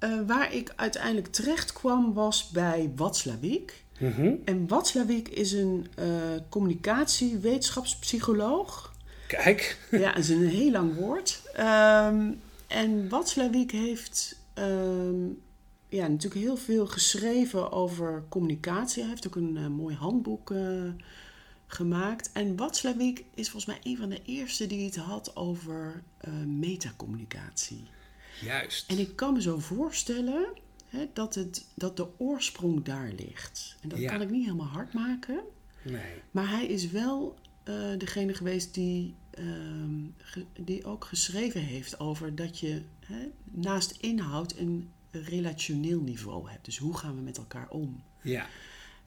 Uh, 0.00 0.20
waar 0.26 0.54
ik 0.54 0.72
uiteindelijk 0.76 1.26
terecht 1.26 1.72
kwam 1.72 2.14
was 2.14 2.48
bij 2.48 2.92
Watzlawick. 2.96 3.84
Mm 3.98 4.12
-hmm. 4.12 4.40
En 4.44 4.68
Watzlawick 4.68 5.28
is 5.28 5.52
een 5.52 5.86
communicatiewetenschapspsycholoog. 6.48 8.94
Kijk. 9.26 9.78
Ja, 9.90 10.12
dat 10.12 10.18
is 10.18 10.28
een 10.28 10.48
heel 10.48 10.70
lang 10.70 10.94
woord. 10.94 11.42
Um, 11.58 12.40
en 12.66 13.08
Watzlawick 13.08 13.70
heeft 13.70 14.36
um, 14.58 15.38
ja, 15.88 16.06
natuurlijk 16.06 16.40
heel 16.42 16.56
veel 16.56 16.86
geschreven 16.86 17.72
over 17.72 18.24
communicatie. 18.28 19.00
Hij 19.02 19.10
heeft 19.10 19.26
ook 19.26 19.36
een 19.36 19.56
uh, 19.56 19.66
mooi 19.66 19.94
handboek 19.96 20.50
uh, 20.50 20.90
gemaakt. 21.66 22.30
En 22.32 22.56
Watzlawick 22.56 23.24
is 23.34 23.50
volgens 23.50 23.66
mij 23.74 23.92
een 23.92 23.96
van 23.98 24.08
de 24.08 24.22
eerste 24.24 24.66
die 24.66 24.84
het 24.84 24.96
had 24.96 25.36
over 25.36 26.02
uh, 26.28 26.34
metacommunicatie. 26.44 27.86
Juist. 28.40 28.90
En 28.90 28.98
ik 28.98 29.16
kan 29.16 29.32
me 29.32 29.42
zo 29.42 29.58
voorstellen 29.58 30.46
hè, 30.86 31.06
dat, 31.12 31.34
het, 31.34 31.66
dat 31.74 31.96
de 31.96 32.06
oorsprong 32.18 32.84
daar 32.84 33.12
ligt. 33.16 33.76
En 33.80 33.88
dat 33.88 33.98
Ja. 33.98 34.10
kan 34.10 34.22
ik 34.22 34.30
niet 34.30 34.44
helemaal 34.44 34.66
hard 34.66 34.92
maken. 34.92 35.40
Nee. 35.82 36.12
Maar 36.30 36.50
hij 36.50 36.66
is 36.66 36.90
wel 36.90 37.36
eh, 37.62 37.74
degene 37.98 38.34
geweest 38.34 38.74
die, 38.74 39.14
ehm, 39.30 40.00
die 40.60 40.84
ook 40.84 41.04
geschreven 41.04 41.60
heeft 41.60 42.00
over 42.00 42.34
dat 42.34 42.58
je 42.58 42.82
hè, 43.06 43.28
naast 43.44 43.90
inhoud 43.90 44.56
een 44.56 44.90
relationeel 45.10 46.00
niveau 46.00 46.50
hebt. 46.50 46.64
Dus 46.64 46.78
hoe 46.78 46.96
gaan 46.96 47.14
we 47.14 47.20
met 47.20 47.36
elkaar 47.38 47.68
om? 47.68 48.02
Ja. 48.22 48.46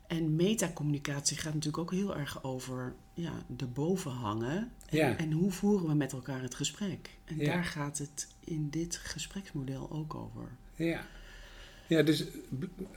En 0.07 0.35
metacommunicatie 0.35 1.37
gaat 1.37 1.53
natuurlijk 1.53 1.77
ook 1.83 1.91
heel 1.91 2.17
erg 2.17 2.43
over 2.43 2.95
ja, 3.13 3.33
de 3.47 3.65
bovenhangen. 3.65 4.71
En, 4.85 4.97
Ja. 4.97 5.17
en 5.17 5.31
hoe 5.31 5.51
voeren 5.51 5.87
we 5.87 5.93
met 5.93 6.11
elkaar 6.13 6.41
het 6.41 6.55
gesprek? 6.55 7.17
En 7.25 7.37
Ja. 7.37 7.45
daar 7.45 7.63
gaat 7.63 7.97
het 7.97 8.27
in 8.39 8.69
dit 8.69 8.95
gespreksmodel 8.95 9.91
ook 9.91 10.15
over. 10.15 10.57
Ja. 10.75 11.05
Ja, 11.89 12.01
dus 12.01 12.23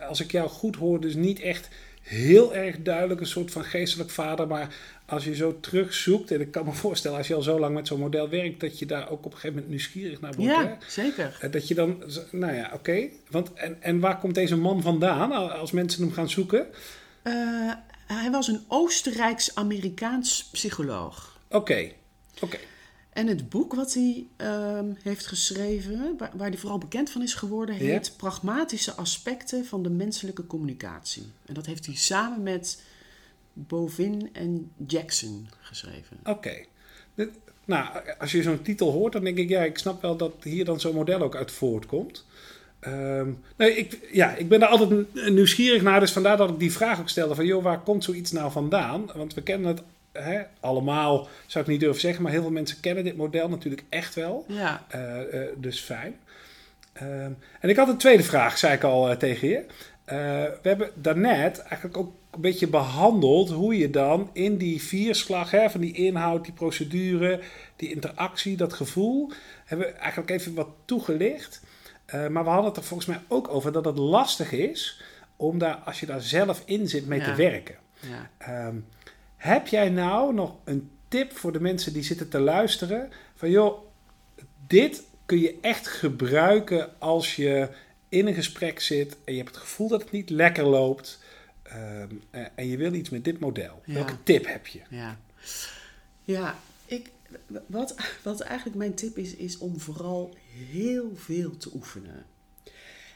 als 0.09 0.21
ik 0.21 0.31
jou 0.33 0.49
goed 0.49 0.77
hoor, 0.77 1.01
dus 1.01 1.15
niet 1.15 1.41
echt 1.41 1.69
heel 2.03 2.55
erg 2.55 2.77
duidelijk 2.83 3.21
een 3.21 3.27
soort 3.27 3.51
van 3.51 3.65
geestelijk 3.65 4.11
vader, 4.11 4.47
maar 4.47 4.75
als 5.07 5.25
je 5.25 5.35
zo 5.35 5.61
terugzoekt, 5.61 6.31
en 6.31 6.41
ik 6.41 6.51
kan 6.51 6.65
me 6.65 6.73
voorstellen 6.73 7.19
als 7.19 7.29
je 7.29 7.35
al 7.35 7.43
zo 7.43 7.59
lang 7.59 7.75
met 7.75 7.87
zo'n 7.87 7.99
model 8.01 8.29
werkt, 8.29 8.61
dat 8.61 8.79
je 8.79 8.87
daar 8.87 9.11
ook 9.11 9.19
op 9.19 9.25
een 9.25 9.31
gegeven 9.33 9.51
moment 9.53 9.69
nieuwsgierig 9.69 10.21
naar 10.21 10.33
wordt. 10.35 10.55
hè? 10.57 10.63
Ja, 10.63 10.79
zeker. 10.89 11.37
Eh, 11.41 11.51
Dat 11.53 11.69
je 11.69 11.75
dan, 11.75 12.03
nou 12.31 12.55
ja, 12.55 12.71
oké. 12.75 13.09
Want 13.31 13.53
en, 13.53 13.83
en 13.83 14.01
waar 14.01 14.19
komt 14.19 14.35
deze 14.35 14.57
man 14.57 14.83
vandaan 14.83 15.33
als 15.51 15.71
mensen 15.73 16.03
hem 16.03 16.13
gaan 16.13 16.31
zoeken? 16.31 16.67
Eh, 17.23 17.33
hij 18.07 18.31
was 18.31 18.49
een 18.49 18.61
Oostenrijks-Amerikaans 18.69 20.49
psycholoog. 20.53 21.39
Oké, 21.51 21.91
oké. 22.41 22.57
En 23.13 23.27
het 23.27 23.49
boek 23.49 23.75
wat 23.75 23.95
hij 23.95 24.27
ehm, 24.37 24.87
heeft 25.03 25.27
geschreven, 25.27 26.15
waar, 26.19 26.31
waar 26.37 26.49
hij 26.49 26.59
vooral 26.59 26.79
bekend 26.79 27.11
van 27.11 27.23
is 27.23 27.35
geworden, 27.35 27.75
heet 27.75 28.15
Pragmatische 28.17 28.93
aspecten 28.93 29.67
van 29.67 29.83
de 29.83 29.91
menselijke 29.91 30.47
communicatie. 30.47 31.27
En 31.47 31.55
dat 31.55 31.67
heeft 31.67 31.87
hij 31.87 31.95
samen 31.95 32.43
met 32.43 32.83
Bovin 33.53 34.29
en 34.33 34.71
Jackson 34.87 35.49
geschreven. 35.61 36.17
Oké. 36.25 36.65
Nou, 37.65 37.87
als 38.19 38.33
je 38.33 38.43
zo'n 38.43 38.63
titel 38.63 38.91
hoort, 38.91 39.13
dan 39.13 39.25
denk 39.25 39.39
ik, 39.39 39.49
ja, 39.49 39.63
ik 39.63 39.79
snap 39.79 40.03
wel 40.03 40.17
dat 40.17 40.33
hier 40.43 40.65
dan 40.65 40.81
zo'n 40.81 40.95
model 40.95 41.21
ook 41.21 41.37
uit 41.37 41.51
voortkomt. 41.51 42.25
Ehm, 42.81 43.31
nee, 43.57 43.77
ik, 43.77 44.09
ja, 44.13 44.35
ik 44.35 44.49
ben 44.49 44.61
daar 44.61 44.69
altijd 44.69 45.15
nieuwsgierig 45.31 45.83
naar, 45.83 46.01
dus 46.01 46.13
vandaar 46.13 46.37
dat 46.37 46.51
ik 46.51 46.59
die 46.59 46.73
vraag 46.73 47.01
ook 47.01 47.09
stelde 47.09 47.35
van, 47.35 47.47
joh, 47.47 47.63
waar 47.63 47.81
komt 47.81 48.05
zoiets 48.05 48.33
nou 48.33 48.53
vandaan? 48.53 49.11
Want 49.15 49.35
we 49.35 49.43
kennen 49.43 49.69
het 49.69 49.83
allemaal, 50.61 51.29
zou 51.47 51.65
ik 51.65 51.71
niet 51.71 51.81
durven 51.81 52.01
zeggen, 52.01 52.23
maar 52.23 52.33
heel 52.33 52.41
veel 52.41 52.51
mensen 52.51 52.81
kennen 52.81 53.05
dit 53.05 53.17
model 53.17 53.49
natuurlijk 53.49 53.85
echt 53.89 54.15
wel. 54.15 54.45
Ja. 54.49 54.85
Uh, 54.95 55.35
uh, 55.35 55.49
dus 55.57 55.81
fijn. 55.81 56.17
Ehm, 56.93 57.31
en 57.61 57.69
ik 57.69 57.77
had 57.77 57.89
een 57.89 57.97
tweede 57.97 58.23
vraag, 58.23 58.59
zei 58.59 58.75
ik 58.75 58.83
al 58.83 59.11
uh, 59.11 59.17
tegen 59.17 59.49
je. 59.49 59.65
we 60.63 60.69
hebben 60.69 60.91
daarnet 60.95 61.59
eigenlijk 61.59 61.97
ook 61.97 62.13
een 62.31 62.41
beetje 62.41 62.67
behandeld 62.67 63.51
hoe 63.51 63.79
je 63.79 63.91
dan 63.91 64.31
in 64.33 64.57
die 64.57 64.83
vierslag 64.83 65.51
hè, 65.51 65.71
van 65.71 65.81
die 65.81 65.95
inhoud, 65.95 66.45
die 66.45 66.53
procedure, 66.53 67.41
die 67.77 67.93
interactie, 67.93 68.57
dat 68.57 68.73
gevoel, 68.73 69.31
hebben 69.65 69.87
we 69.87 69.93
eigenlijk 69.93 70.31
even 70.31 70.55
wat 70.55 70.69
toegelicht. 70.85 71.63
maar 72.13 72.45
we 72.45 72.51
hadden 72.51 72.65
het 72.65 72.77
er 72.77 72.83
volgens 72.85 73.09
mij 73.09 73.21
ook 73.29 73.49
over 73.49 73.73
dat 73.73 73.85
het 73.85 73.97
lastig 73.97 74.53
is 74.53 75.03
om 75.37 75.59
daar, 75.59 75.75
als 75.75 76.01
je 76.01 76.07
daar 76.07 76.21
zelf 76.21 76.63
in 76.65 76.89
zit, 76.89 77.07
mee 77.07 77.19
ja. 77.19 77.25
te 77.25 77.35
werken. 77.35 77.75
Ja. 78.01 78.67
Um, 78.67 78.87
heb 79.43 79.67
jij 79.67 79.89
nou 79.91 80.35
nog 80.35 80.55
een 80.65 80.91
tip 81.09 81.37
voor 81.37 81.53
de 81.53 81.61
mensen 81.61 81.93
die 81.93 82.03
zitten 82.03 82.29
te 82.29 82.41
luisteren? 82.41 83.11
Van 83.35 83.51
joh, 83.51 83.79
dit 84.67 85.03
kun 85.27 85.39
je 85.41 85.59
echt 85.61 85.87
gebruiken 85.87 87.01
als 87.01 87.37
je 87.37 87.69
in 88.09 88.27
een 88.27 88.35
gesprek 88.35 88.81
zit 88.81 89.17
en 89.25 89.33
je 89.33 89.39
hebt 89.39 89.55
het 89.55 89.65
gevoel 89.65 89.89
dat 89.89 90.01
het 90.03 90.11
niet 90.11 90.31
lekker 90.31 90.65
loopt. 90.65 91.19
Um, 91.73 92.23
en 92.55 92.69
je 92.69 92.77
wil 92.77 92.93
iets 92.93 93.11
met 93.11 93.25
dit 93.25 93.41
model. 93.41 93.83
Ja. 93.85 93.95
Welke 93.95 94.23
tip 94.23 94.47
heb 94.47 94.67
je? 94.67 94.81
Ja, 94.91 95.19
ja 96.23 96.59
ik, 96.87 97.11
wat, 97.67 97.95
wat 98.23 98.41
eigenlijk 98.41 98.79
mijn 98.79 98.95
tip 98.95 99.19
is, 99.19 99.35
is 99.35 99.59
om 99.59 99.81
vooral 99.81 100.35
heel 100.71 101.13
veel 101.17 101.57
te 101.57 101.71
oefenen. 101.75 102.25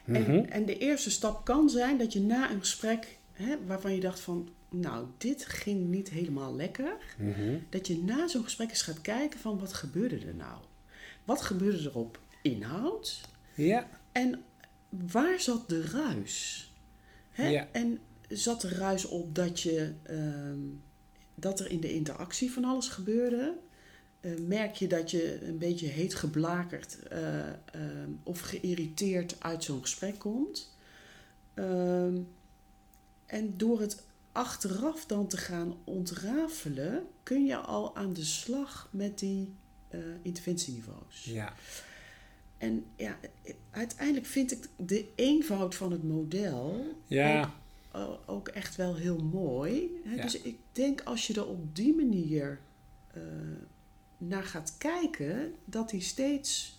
En, 0.05 0.23
Mhm. 0.23 0.45
en 0.49 0.65
de 0.65 0.79
eerste 0.79 1.11
stap 1.11 1.45
kan 1.45 1.69
zijn 1.71 1.99
dat 1.99 2.13
je 2.13 2.21
na 2.21 2.51
een 2.51 2.61
gesprek, 2.61 3.17
hè, 3.37 3.57
waarvan 3.67 3.95
je 3.95 4.01
dacht 4.01 4.21
van, 4.21 4.49
nou, 4.71 5.07
dit 5.19 5.45
ging 5.47 5.87
niet 5.89 6.09
helemaal 6.09 6.55
lekker, 6.57 6.97
Mhm. 7.19 7.59
dat 7.71 7.87
je 7.87 8.03
na 8.03 8.29
zo'n 8.29 8.43
gesprek 8.45 8.69
eens 8.71 8.83
gaat 8.83 9.01
kijken 9.01 9.41
van, 9.41 9.59
wat 9.59 9.73
gebeurde 9.73 10.19
er 10.19 10.35
nou? 10.35 10.59
Wat 11.25 11.43
gebeurde 11.43 11.89
er 11.89 11.95
op 11.97 12.19
inhoud? 12.43 13.21
Ja. 13.55 13.89
En 14.13 14.43
waar 15.11 15.41
zat 15.41 15.69
de 15.69 15.83
ruis? 15.83 16.63
Hè? 17.31 17.49
Ja. 17.49 17.69
En 17.73 17.99
zat 18.29 18.61
de 18.61 18.69
ruis 18.69 19.05
op 19.05 19.35
dat, 19.35 19.61
je, 19.61 19.93
ehm, 20.03 20.59
dat 21.35 21.61
er 21.61 21.71
in 21.71 21.81
de 21.81 21.93
interactie 21.95 22.53
van 22.53 22.65
alles 22.65 22.89
gebeurde? 22.89 23.57
Eh, 24.21 24.31
merk 24.39 24.75
je 24.75 24.87
dat 24.87 25.11
je 25.11 25.43
een 25.47 25.59
beetje 25.59 25.87
heet 25.87 26.15
geblakerd 26.15 26.99
eh, 27.09 27.49
ehm, 27.49 28.11
of 28.23 28.41
geïrriteerd 28.41 29.37
uit 29.39 29.65
zo'n 29.65 29.81
gesprek 29.81 30.19
komt? 30.19 30.75
Ehm, 31.55 32.17
en 33.27 33.57
door 33.57 33.81
het 33.81 34.05
achteraf 34.33 35.07
dan 35.07 35.27
te 35.27 35.37
gaan 35.37 35.75
ontrafelen, 35.85 37.07
kun 37.23 37.45
je 37.45 37.57
al 37.57 37.97
aan 37.97 38.13
de 38.13 38.25
slag 38.25 38.89
met 38.91 39.19
die 39.19 39.55
eh, 39.89 40.01
interventieniveaus. 40.23 41.25
Ja. 41.25 41.53
En 42.59 42.85
ja, 42.97 43.19
uiteindelijk 43.71 44.27
vind 44.27 44.53
ik 44.53 44.69
de 44.77 45.09
eenvoud 45.15 45.75
van 45.75 45.93
het 45.93 46.03
model 46.03 46.95
Ja. 47.07 47.55
ook, 47.93 48.21
ook 48.27 48.49
echt 48.49 48.77
wel 48.77 48.95
heel 48.95 49.19
mooi. 49.19 50.01
Hè? 50.05 50.15
Ja. 50.15 50.23
Dus 50.23 50.41
ik 50.41 50.59
denk 50.73 51.01
als 51.01 51.27
je 51.27 51.35
er 51.35 51.47
op 51.47 51.77
die 51.77 51.95
manier 51.95 52.61
eh, 53.13 53.23
naar 54.19 54.45
gaat 54.45 54.75
kijken, 54.79 55.55
dat 55.65 55.91
die 55.91 56.01
steeds 56.01 56.79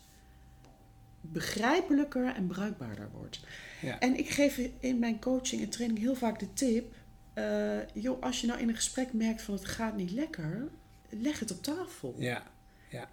begrijpelijker 1.22 2.36
en 2.36 2.48
bruikbaarder 2.48 3.10
wordt. 3.12 3.40
Ja. 3.82 4.00
En 4.00 4.18
ik 4.18 4.30
geef 4.30 4.70
in 4.80 5.00
mijn 5.00 5.20
coaching 5.20 5.62
en 5.62 5.70
training 5.70 6.00
heel 6.00 6.16
vaak 6.16 6.40
de 6.40 6.54
tip: 6.54 6.96
eh, 7.34 7.88
joh, 7.94 8.22
als 8.22 8.42
je 8.42 8.48
nou 8.48 8.60
in 8.60 8.70
een 8.70 8.76
gesprek 8.76 9.14
merkt 9.14 9.42
van 9.42 9.54
het 9.54 9.66
gaat 9.66 9.96
niet 9.96 10.12
lekker, 10.12 10.70
leg 11.10 11.40
het 11.40 11.52
op 11.52 11.64
tafel. 11.64 12.16
Ja. 12.18 12.44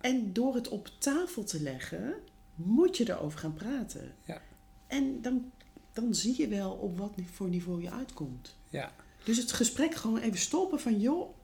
En 0.00 0.32
door 0.32 0.54
het 0.54 0.68
op 0.68 0.88
tafel 0.98 1.44
te 1.44 1.62
leggen, 1.62 2.14
moet 2.54 2.96
je 2.96 3.08
erover 3.08 3.38
gaan 3.38 3.54
praten. 3.54 4.14
Ja. 4.24 4.42
En 4.86 5.22
dan, 5.22 5.50
dan 5.92 6.14
zie 6.14 6.40
je 6.40 6.48
wel 6.48 6.72
op 6.72 6.98
wat 6.98 7.12
voor 7.32 7.48
niveau 7.48 7.82
je 7.82 7.90
uitkomt. 7.90 8.56
Ja. 8.68 8.92
Dus 9.24 9.36
het 9.36 9.52
gesprek 9.52 9.94
gewoon 9.94 10.18
even 10.18 10.38
stoppen 10.38 10.80
van, 10.80 11.00
joh, 11.00 11.36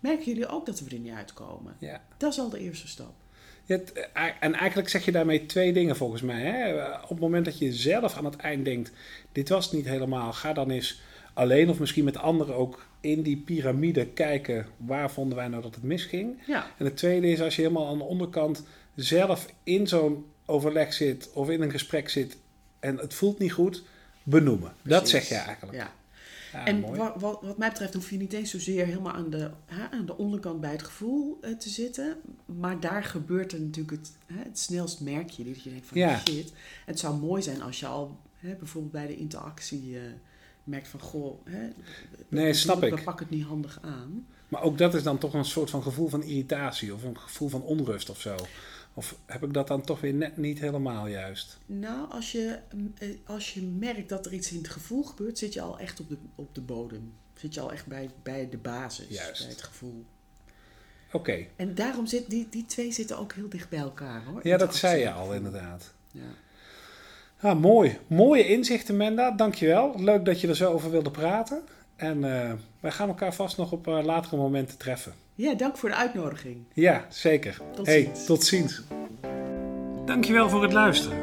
merken 0.00 0.24
jullie 0.24 0.46
ook 0.46 0.66
dat 0.66 0.80
we 0.80 0.90
er 0.90 0.98
niet 0.98 1.12
uitkomen? 1.12 1.76
Ja. 1.78 2.04
Dat 2.16 2.32
is 2.32 2.38
al 2.38 2.48
de 2.48 2.58
eerste 2.58 2.88
stap. 2.88 3.14
Het- 3.68 3.92
eh, 3.92 4.24
en 4.40 4.54
eigenlijk 4.54 4.88
zeg 4.88 5.04
je 5.04 5.12
daarmee 5.12 5.46
twee 5.46 5.72
dingen 5.72 5.96
volgens 5.96 6.22
mij. 6.22 6.40
Hè? 6.40 6.84
Op 7.02 7.08
het 7.08 7.18
moment 7.20 7.44
dat 7.44 7.58
je 7.58 7.72
zelf 7.72 8.16
aan 8.16 8.24
het 8.24 8.36
eind 8.36 8.64
denkt, 8.64 8.92
dit 9.32 9.48
was 9.48 9.64
het 9.64 9.74
niet 9.74 9.88
helemaal, 9.88 10.32
ga 10.32 10.52
dan 10.52 10.70
eens 10.70 11.00
alleen 11.34 11.68
of 11.70 11.78
misschien 11.78 12.04
met 12.04 12.16
anderen 12.16 12.54
ook 12.54 12.86
in 13.00 13.22
die 13.22 13.36
piramide 13.36 14.06
kijken 14.06 14.66
waar 14.76 15.10
vonden 15.10 15.36
wij 15.38 15.48
nou 15.48 15.62
dat 15.62 15.74
het 15.74 15.84
misging. 15.84 16.42
Ja, 16.46 16.66
En 16.78 16.84
het 16.84 16.96
tweede 16.96 17.30
is 17.30 17.40
als 17.40 17.56
je 17.56 17.62
helemaal 17.62 17.88
aan 17.88 17.98
de 17.98 18.04
onderkant 18.04 18.64
zelf 18.94 19.46
in 19.62 19.86
zo'n 19.86 20.26
overleg 20.46 20.92
zit 20.92 21.30
of 21.32 21.50
in 21.50 21.62
een 21.62 21.70
gesprek 21.70 22.08
zit 22.08 22.36
en 22.80 22.96
het 22.96 23.14
voelt 23.14 23.38
niet 23.38 23.52
goed, 23.52 23.82
benoemen. 24.22 24.72
Dat 24.82 25.08
zeg 25.08 25.28
je 25.28 25.34
eigenlijk. 25.34 25.76
Ja. 25.76 25.92
Ja, 26.52 26.64
en 26.66 26.96
wat, 26.96 27.20
wat, 27.20 27.42
wat 27.42 27.58
mij 27.58 27.68
betreft 27.68 27.94
hoef 27.94 28.10
je 28.10 28.16
niet 28.16 28.32
eens 28.32 28.50
zozeer 28.50 28.86
helemaal 28.86 29.12
aan 29.12 29.30
de, 29.30 29.50
hè, 29.66 29.90
aan 29.90 30.06
de 30.06 30.16
onderkant 30.16 30.60
bij 30.60 30.70
het 30.70 30.82
gevoel 30.82 31.38
eh, 31.40 31.52
te 31.52 31.68
zitten. 31.68 32.16
Maar 32.44 32.80
daar 32.80 33.04
gebeurt 33.04 33.52
er 33.52 33.60
natuurlijk 33.60 33.96
het, 33.96 34.12
hè, 34.26 34.42
het 34.42 34.58
snelst 34.58 35.00
merk 35.00 35.30
je. 35.30 35.44
Dat 35.44 35.62
je 35.62 35.70
denkt 35.70 35.86
van 35.86 35.98
Ja. 35.98 36.18
shit. 36.18 36.52
Het 36.86 36.98
zou 36.98 37.16
mooi 37.18 37.42
zijn 37.42 37.62
als 37.62 37.80
je 37.80 37.86
al 37.86 38.20
hè, 38.36 38.54
bijvoorbeeld 38.54 38.92
bij 38.92 39.06
de 39.06 39.16
interactie 39.16 39.96
eh, 39.96 40.02
merkt 40.64 40.88
van 40.88 41.00
goh, 41.00 41.46
hè, 41.46 41.68
Nee, 42.28 42.52
snap 42.54 42.82
ik. 42.82 42.94
We 42.94 43.02
pakken 43.02 43.26
het 43.26 43.34
niet 43.34 43.46
handig 43.46 43.78
aan. 43.82 44.26
Maar 44.48 44.62
ook 44.62 44.78
dat 44.78 44.94
is 44.94 45.02
dan 45.02 45.18
toch 45.18 45.34
een 45.34 45.44
soort 45.44 45.70
van 45.70 45.82
gevoel 45.82 46.08
van 46.08 46.22
irritatie 46.22 46.94
of 46.94 47.02
een 47.02 47.18
gevoel 47.18 47.48
van 47.48 47.62
onrust 47.62 48.10
of 48.10 48.20
zo. 48.20 48.36
Of 48.98 49.18
heb 49.26 49.42
ik 49.42 49.52
dat 49.52 49.68
dan 49.68 49.82
toch 49.82 50.00
weer 50.00 50.14
net 50.14 50.36
niet 50.36 50.58
helemaal 50.60 51.06
juist? 51.06 51.58
Nou, 51.66 52.10
als 52.10 52.32
je, 52.32 52.58
mm, 52.74 52.92
eh, 52.98 53.08
als 53.24 53.54
je 53.54 53.62
merkt 53.62 54.08
dat 54.08 54.26
er 54.26 54.32
iets 54.32 54.50
in 54.52 54.58
het 54.58 54.68
gevoel 54.68 55.02
gebeurt, 55.02 55.38
zit 55.38 55.52
je 55.52 55.60
al 55.60 55.78
echt 55.78 56.00
op 56.00 56.08
de, 56.08 56.16
op 56.34 56.54
de 56.54 56.60
bodem. 56.60 57.12
Zit 57.34 57.54
je 57.54 57.60
al 57.60 57.72
echt 57.72 57.86
bij, 57.86 58.10
bij 58.22 58.48
de 58.48 58.56
basis, 58.56 59.06
Juist. 59.08 59.40
bij 59.40 59.50
het 59.50 59.62
gevoel. 59.62 60.04
Oké, 61.12 61.46
En 61.56 61.74
daarom 61.74 62.06
zit 62.06 62.30
die, 62.30 62.46
die 62.50 62.66
twee 62.66 62.92
zitten 62.92 63.18
ook 63.18 63.32
heel 63.32 63.48
dicht 63.48 63.68
bij 63.68 63.78
elkaar 63.78 64.24
hoor. 64.24 64.40
ja, 64.42 64.56
dat 64.56 64.76
zei 64.76 65.00
je 65.00 65.10
al 65.10 65.34
inderdaad. 65.34 65.92
Ja. 66.12 66.22
Ah, 67.40 67.60
mooi. 67.60 67.98
Mooie 68.06 68.46
inzichten, 68.46 68.96
Menda. 68.96 69.30
Dankjewel. 69.30 69.94
Leuk 70.00 70.24
dat 70.24 70.40
je 70.40 70.48
er 70.48 70.56
zo 70.56 70.72
over 70.72 70.90
wilde 70.90 71.10
praten. 71.10 71.62
En 71.96 72.24
eh, 72.24 72.52
wij 72.80 72.90
gaan 72.90 73.08
elkaar 73.08 73.34
vast 73.34 73.56
nog 73.56 73.72
op 73.72 73.86
eh, 73.88 74.04
latere 74.04 74.36
momenten 74.36 74.78
treffen. 74.78 75.12
Ja, 75.38 75.54
dank 75.54 75.76
voor 75.76 75.88
de 75.88 75.94
uitnodiging. 75.94 76.56
Ja, 76.72 77.06
zeker. 77.08 77.60
Tot 77.74 77.86
hey, 77.86 78.02
ziens. 78.02 78.26
tot 78.26 78.44
ziens. 78.44 78.82
Dankjewel 80.04 80.48
voor 80.48 80.62
het 80.62 80.72
luisteren. 80.72 81.18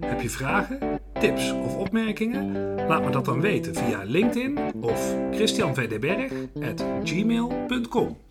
Heb 0.00 0.20
je 0.20 0.30
vragen, 0.30 1.00
tips 1.20 1.52
of 1.52 1.76
opmerkingen? 1.76 2.74
Laat 2.86 3.04
me 3.04 3.10
dat 3.10 3.24
dan 3.24 3.40
weten 3.40 3.74
via 3.74 4.02
LinkedIn 4.04 4.58
of 4.80 5.14
christianvdberg.gmail.com. 5.30 8.25